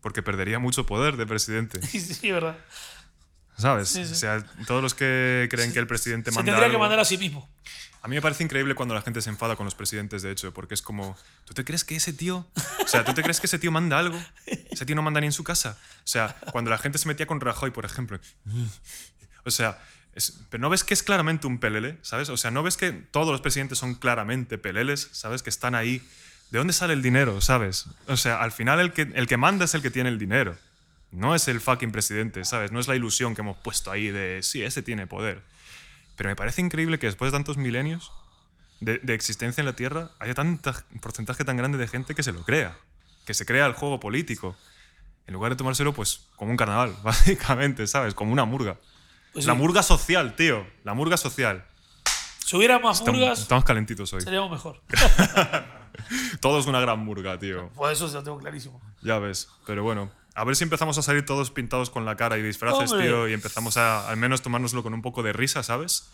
[0.00, 1.80] Porque perdería mucho poder de presidente.
[1.86, 2.56] Sí, sí, verdad.
[3.56, 3.88] ¿Sabes?
[3.88, 4.12] Sí, sí.
[4.12, 6.52] O sea, todos los que creen que el presidente Se manda.
[6.52, 7.48] tendría que mandar a sí mismo.
[8.02, 10.54] A mí me parece increíble cuando la gente se enfada con los presidentes, de hecho,
[10.54, 12.46] porque es como, ¿tú te crees que ese tío,
[12.84, 14.16] o sea, ¿tú te crees que ese tío manda algo?
[14.70, 15.76] Ese tío no manda ni en su casa.
[16.04, 18.20] O sea, cuando la gente se metía con Rajoy, por ejemplo,
[19.44, 19.78] o sea,
[20.14, 22.28] es- pero no ves que es claramente un pelele, ¿sabes?
[22.28, 25.42] O sea, no ves que todos los presidentes son claramente peleles, ¿sabes?
[25.42, 26.00] Que están ahí.
[26.50, 27.86] ¿De dónde sale el dinero, sabes?
[28.06, 30.56] O sea, al final el que, el que manda es el que tiene el dinero.
[31.16, 32.72] No es el fucking presidente, ¿sabes?
[32.72, 35.42] No es la ilusión que hemos puesto ahí de, sí, ese tiene poder.
[36.14, 38.12] Pero me parece increíble que después de tantos milenios
[38.80, 42.32] de, de existencia en la Tierra haya tanto porcentaje tan grande de gente que se
[42.32, 42.76] lo crea,
[43.24, 44.56] que se crea el juego político,
[45.26, 48.12] en lugar de tomárselo pues como un carnaval, básicamente, ¿sabes?
[48.12, 48.76] Como una murga.
[49.32, 49.58] Pues la sí.
[49.58, 51.64] murga social, tío, la murga social.
[52.44, 54.20] Si hubiera más Estamos, murgas, estamos calentitos hoy.
[54.20, 54.82] seríamos mejor.
[56.40, 57.70] Todo es una gran murga, tío.
[57.70, 58.82] Por eso se lo tengo clarísimo.
[59.00, 60.10] Ya ves, pero bueno.
[60.36, 63.06] A ver si empezamos a salir todos pintados con la cara y disfraces, Hombre.
[63.08, 66.10] tío, y empezamos a al menos tomárnoslo con un poco de risa, ¿sabes?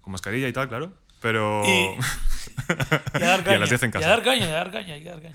[0.00, 0.92] Con mascarilla y tal, claro.
[1.20, 1.62] Pero...
[1.66, 1.70] Y,
[3.20, 3.58] y a dar Y a caña.
[3.58, 4.06] las 10 en Y casa.
[4.06, 5.34] a dar caña, y a dar caña, y a dar caña.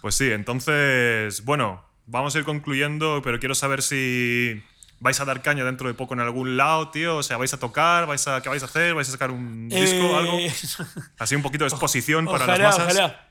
[0.00, 4.62] Pues sí, entonces, bueno, vamos a ir concluyendo, pero quiero saber si
[5.00, 7.16] vais a dar caña dentro de poco en algún lado, tío.
[7.16, 8.94] O sea, vais a tocar, vais a, ¿qué vais a hacer?
[8.94, 10.38] ¿Vais a sacar un disco, Eh, algo?
[11.18, 12.94] Así un poquito de exposición para ojalá, las masas.
[12.94, 13.28] ojalá.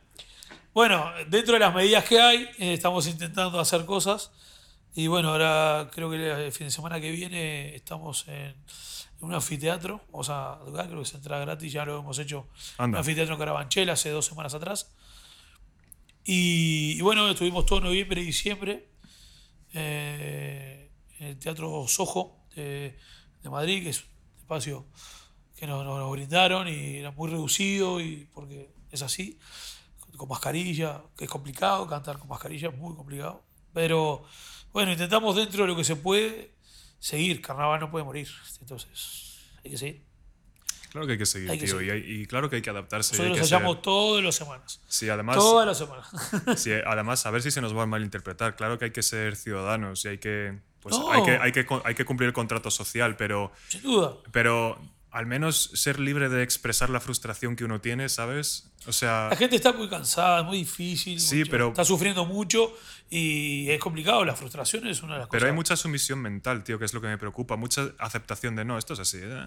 [0.73, 4.31] Bueno, dentro de las medidas que hay, eh, estamos intentando hacer cosas.
[4.93, 8.55] Y bueno, ahora creo que el fin de semana que viene estamos en, en
[9.19, 10.01] un anfiteatro.
[10.11, 12.47] Vamos a tocar, creo que se entra gratis, ya lo hemos hecho
[12.85, 14.93] en un anfiteatro en Carabanchel hace dos semanas atrás.
[16.23, 18.89] Y, y bueno, estuvimos todo noviembre y diciembre
[19.73, 22.97] eh, en el Teatro Sojo de,
[23.41, 24.87] de Madrid, que es un espacio
[25.55, 29.39] que nos, nos- nos brindaron y era muy reducido y porque es así,
[30.17, 33.43] con, mascarilla, que es complicado, cantar con mascarilla es muy complicado.
[33.73, 34.23] Pero
[34.73, 36.51] bueno, intentamos dentro de lo que se puede
[36.99, 38.27] seguir, carnaval no puede morir,
[38.59, 40.05] entonces hay que seguir.
[40.91, 41.77] Claro que hay que seguir, Hay que tío.
[41.77, 41.87] seguir.
[41.87, 43.13] Y, hay- y claro que hay que adaptarse.
[43.15, 44.81] Nosotros ensayamos ser- todas las semanas.
[44.89, 46.09] Sí, además, Todas las semanas.
[46.61, 48.57] sí, además, a ver si se nos va a malinterpretar.
[48.57, 51.09] Claro que hay que ser ciudadanos y hay que, pues, No.
[51.09, 54.17] hay que, hay que, hay que cumplir el contrato social, pero Sin duda.
[54.33, 54.77] Pero
[55.11, 58.71] al menos ser libre de expresar la frustración que uno tiene, ¿sabes?
[58.87, 61.19] O sea, La gente está muy cansada, es muy difícil.
[61.19, 62.73] Sí, mucho- pero- Está sufriendo mucho
[63.09, 64.23] y es complicado.
[64.25, 65.49] La frustración es una de las pero cosas.
[65.49, 67.57] hay mucha sumisión mental, tío, que es lo que me preocupa.
[67.57, 69.19] Mucha aceptación de no, esto es así.
[69.21, 69.45] eh".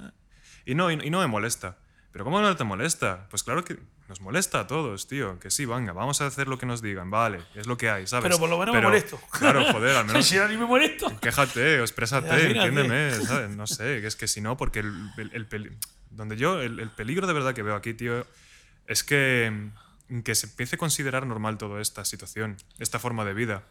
[0.67, 1.79] Y no, y, y no me molesta.
[2.15, 3.27] ¿Pero cómo no te molesta?
[3.29, 3.77] Pues claro que
[4.09, 5.41] nos molesta a todos, tío.
[5.41, 7.11] Que sí, venga, vamos a hacer lo que nos digan.
[7.11, 8.23] Vale, es lo que hay, ¿sabes?
[8.23, 9.19] Pero por lo menos me molesto.
[9.33, 11.09] Claro, joder, al menos Si no, ni me molesto.
[11.21, 13.51] Quéjate, exprésate, entiéndeme, ¿sabes?
[13.51, 15.77] No sé, que es que si no, porque el, el-
[16.11, 18.25] donde yo, el, el peligro de verdad que veo aquí, tío,
[18.87, 19.71] es que,
[20.23, 23.65] que se empiece a considerar normal toda esta situación, esta forma de vida.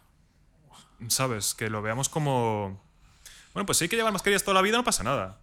[1.07, 1.53] ¿Sabes?
[1.53, 2.84] Que lo veamos como...
[3.53, 5.39] Bueno, pues si hay que llevar mascarillas toda la vida, no pasa nada.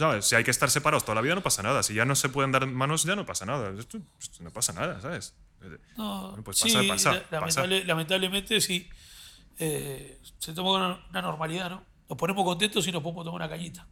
[0.00, 0.24] ¿Sabes?
[0.24, 1.82] Si hay que estar separados toda la vida, no pasa nada.
[1.82, 3.68] Si ya no se pueden dar manos, ya no pasa nada.
[3.78, 5.34] Esto, esto no pasa nada, ¿sabes?
[5.98, 7.60] No, Bueno, pues sí, pasa, pasa, la- pasa.
[7.66, 8.88] lamentable- lamentablemente sí.
[9.58, 11.84] Eh, se toma con una normalidad, ¿no?
[12.08, 13.86] Nos ponemos contentos y nos podemos tomar una cañita.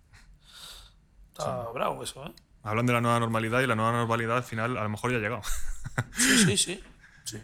[1.33, 2.33] Está bravo eso, ¿eh?
[2.63, 5.19] Hablan de la nueva normalidad y la nueva normalidad al final a lo mejor ya
[5.19, 5.43] ha llegado.
[6.17, 6.85] Sí, sí, sí.
[7.25, 7.39] sí.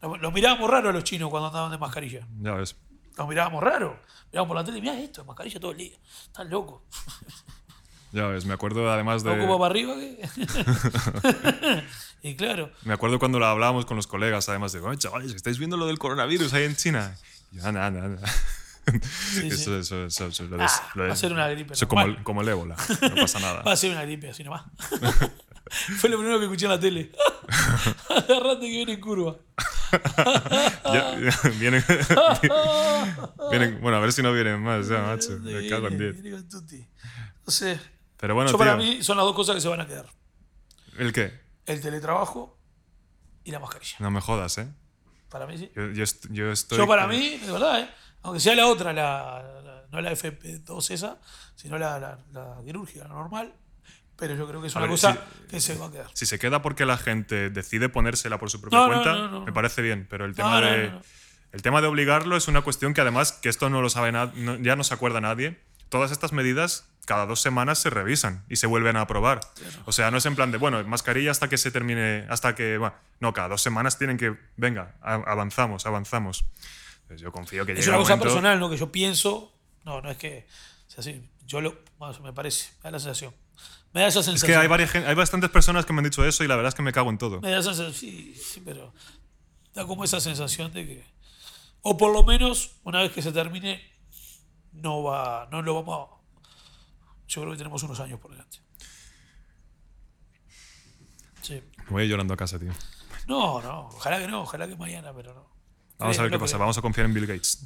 [0.00, 2.26] Nos mirábamos raro a los chinos cuando andaban de mascarilla.
[2.40, 2.76] ya ves.
[3.18, 3.98] Nos mirábamos raro.
[4.30, 5.96] Mirábamos por la tele y mirá esto, mascarilla todo el día.
[6.26, 6.82] Están locos.
[8.16, 9.58] Ya ves, me acuerdo además ¿No ocupa de...
[9.58, 9.94] para arriba?
[12.22, 15.58] y claro, Me acuerdo cuando lo hablábamos con los colegas, además de, oye, chavales, ¿estáis
[15.58, 17.14] viendo lo del coronavirus ahí en China?
[17.52, 18.22] Y yo, anda, anda, anda.
[19.34, 19.48] sí.
[19.48, 21.86] Eso, eso, eso, eso, lo de- Ah, lo de- va a ser una gripe Eso
[21.88, 23.62] como el, como el ébola, no pasa nada.
[23.62, 24.62] va a ser una gripe así nomás.
[25.98, 27.10] Fue lo primero que escuché en la tele.
[28.08, 29.36] Agarrate que viene en curva.
[30.84, 31.84] Ya- ya, vienen,
[33.50, 35.38] vienen- bueno, a ver si no vienen más, ya, macho.
[35.42, 36.22] Me cago en 10.
[36.22, 36.86] Viene con tutti.
[37.44, 37.78] No sé.
[38.18, 40.06] Pero bueno, Yo tío, para mí son las dos cosas que se van a quedar.
[40.98, 41.38] ¿el qué?
[41.66, 42.58] El teletrabajo
[43.44, 43.96] y la mascarilla.
[43.98, 44.68] No me jodas, ¿eh?
[45.28, 45.70] Para mí sí.
[45.76, 46.78] Yo, yo, est- yo estoy...
[46.78, 47.88] Yo para mí, de verdad, ¿eh?
[48.22, 51.18] aunque sea la otra, la, la- no la FP2 esa,
[51.54, 53.52] sino la, la, la quirúrgica, la normal,
[54.16, 56.10] pero yo creo que es una ver, cosa si- que se va a quedar.
[56.14, 59.40] Si se queda porque la gente decide ponérsela por su propia No, cuenta, no, no,
[59.44, 60.06] me parece bien.
[60.08, 60.92] Pero el tema de.
[61.52, 64.58] El tema de obligarlo es una cuestión que además, que esto no lo sabe nadie,
[64.62, 65.58] ya no se acuerda nadie.
[65.88, 69.38] Todas estas medidas cada dos semanas se revisan y se vuelven a aprobar.
[69.84, 72.78] O sea, no es en plan de, bueno, mascarilla hasta que se termine, hasta que,
[72.78, 76.44] bueno, no, cada dos semanas tienen que, venga, avanzamos, avanzamos.
[77.02, 78.68] Entonces yo confío que Es llegue una cosa momento- personal, ¿no?
[78.68, 79.52] Que yo pienso.
[79.84, 80.48] No, no es que
[80.88, 81.22] sea así.
[81.46, 81.78] Yo lo.
[82.24, 82.70] me parece.
[82.78, 83.32] Me da la sensación.
[83.92, 84.50] Me da esa Es sensación.
[84.52, 86.74] que hay, varias, hay bastantes personas que me han dicho eso y la verdad es
[86.74, 87.40] que me cago en todo.
[87.40, 87.94] Me da esa sensación.
[87.94, 88.92] Sí, sí, pero.
[89.74, 91.04] Da como esa sensación de que.
[91.82, 93.80] O por lo menos, una vez que se termine,
[94.76, 95.48] no va.
[95.50, 96.16] No lo vamos a.
[97.28, 98.58] Yo creo que tenemos unos años por delante.
[101.42, 101.62] Sí.
[101.84, 102.72] Me voy llorando a casa, tío.
[103.26, 103.88] No, no.
[103.88, 104.42] Ojalá que no.
[104.42, 105.46] Ojalá que mañana, pero no.
[105.98, 106.52] Vamos a ver qué pasa.
[106.52, 106.60] creo.
[106.60, 107.64] Vamos a confiar en Bill Gates.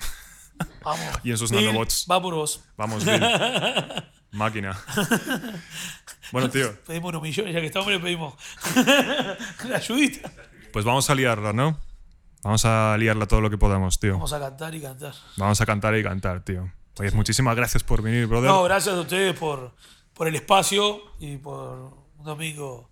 [0.83, 1.07] Vamos.
[1.25, 2.07] y en sus Bill, nanobots.
[2.11, 2.65] Va por vos.
[2.77, 3.21] Vamos, Bill.
[4.33, 4.79] Máquina.
[6.33, 8.35] Bueno, tío, Pedimos unos millones, ya que estamos, le pedimos
[9.69, 10.31] la ayudita.
[10.73, 11.77] pues vamos a liarla, ¿no?
[12.43, 14.13] Vamos a liarla todo lo que podamos, tío.
[14.13, 15.15] Vamos a cantar y cantar.
[15.37, 16.73] Vamos a cantar y cantar, tío.
[16.95, 18.51] Pues muchísimas gracias por venir, brother.
[18.51, 19.75] No, gracias a ustedes por,
[20.13, 22.91] por el espacio y por un domingo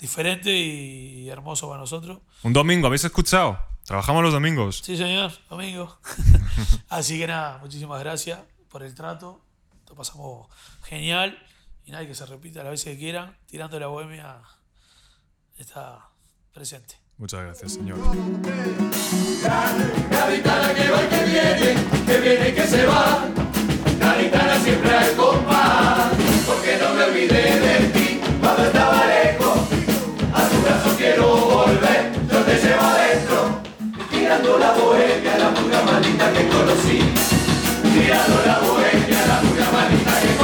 [0.00, 2.20] diferente y hermoso para nosotros.
[2.42, 3.58] Un domingo, ¿habéis escuchado?
[3.84, 4.80] Trabajamos los domingos.
[4.84, 5.98] Sí, señor, domingo.
[6.88, 9.44] Así que nada, muchísimas gracias por el trato.
[9.88, 10.48] Lo pasamos
[10.84, 11.38] genial.
[11.84, 13.36] Y nada, que se repita las veces que quieran.
[13.46, 14.40] Tirando la bohemia
[15.58, 16.08] está
[16.52, 17.01] presente.
[17.22, 17.98] Muchas gracias, Señor.
[19.44, 23.28] La guitarra que va y que viene, que viene y que se va.
[24.00, 26.10] La guitarra siempre al compás,
[26.44, 29.56] porque no me olvidé de ti cuando estaba lejos.
[30.34, 33.60] A tu brazo quiero volver, yo te llevo adentro.
[34.10, 36.98] Tirando la bohemia, la pura maldita que conocí.
[37.84, 40.41] Tirando la bohemia, la pura maldita que conocí.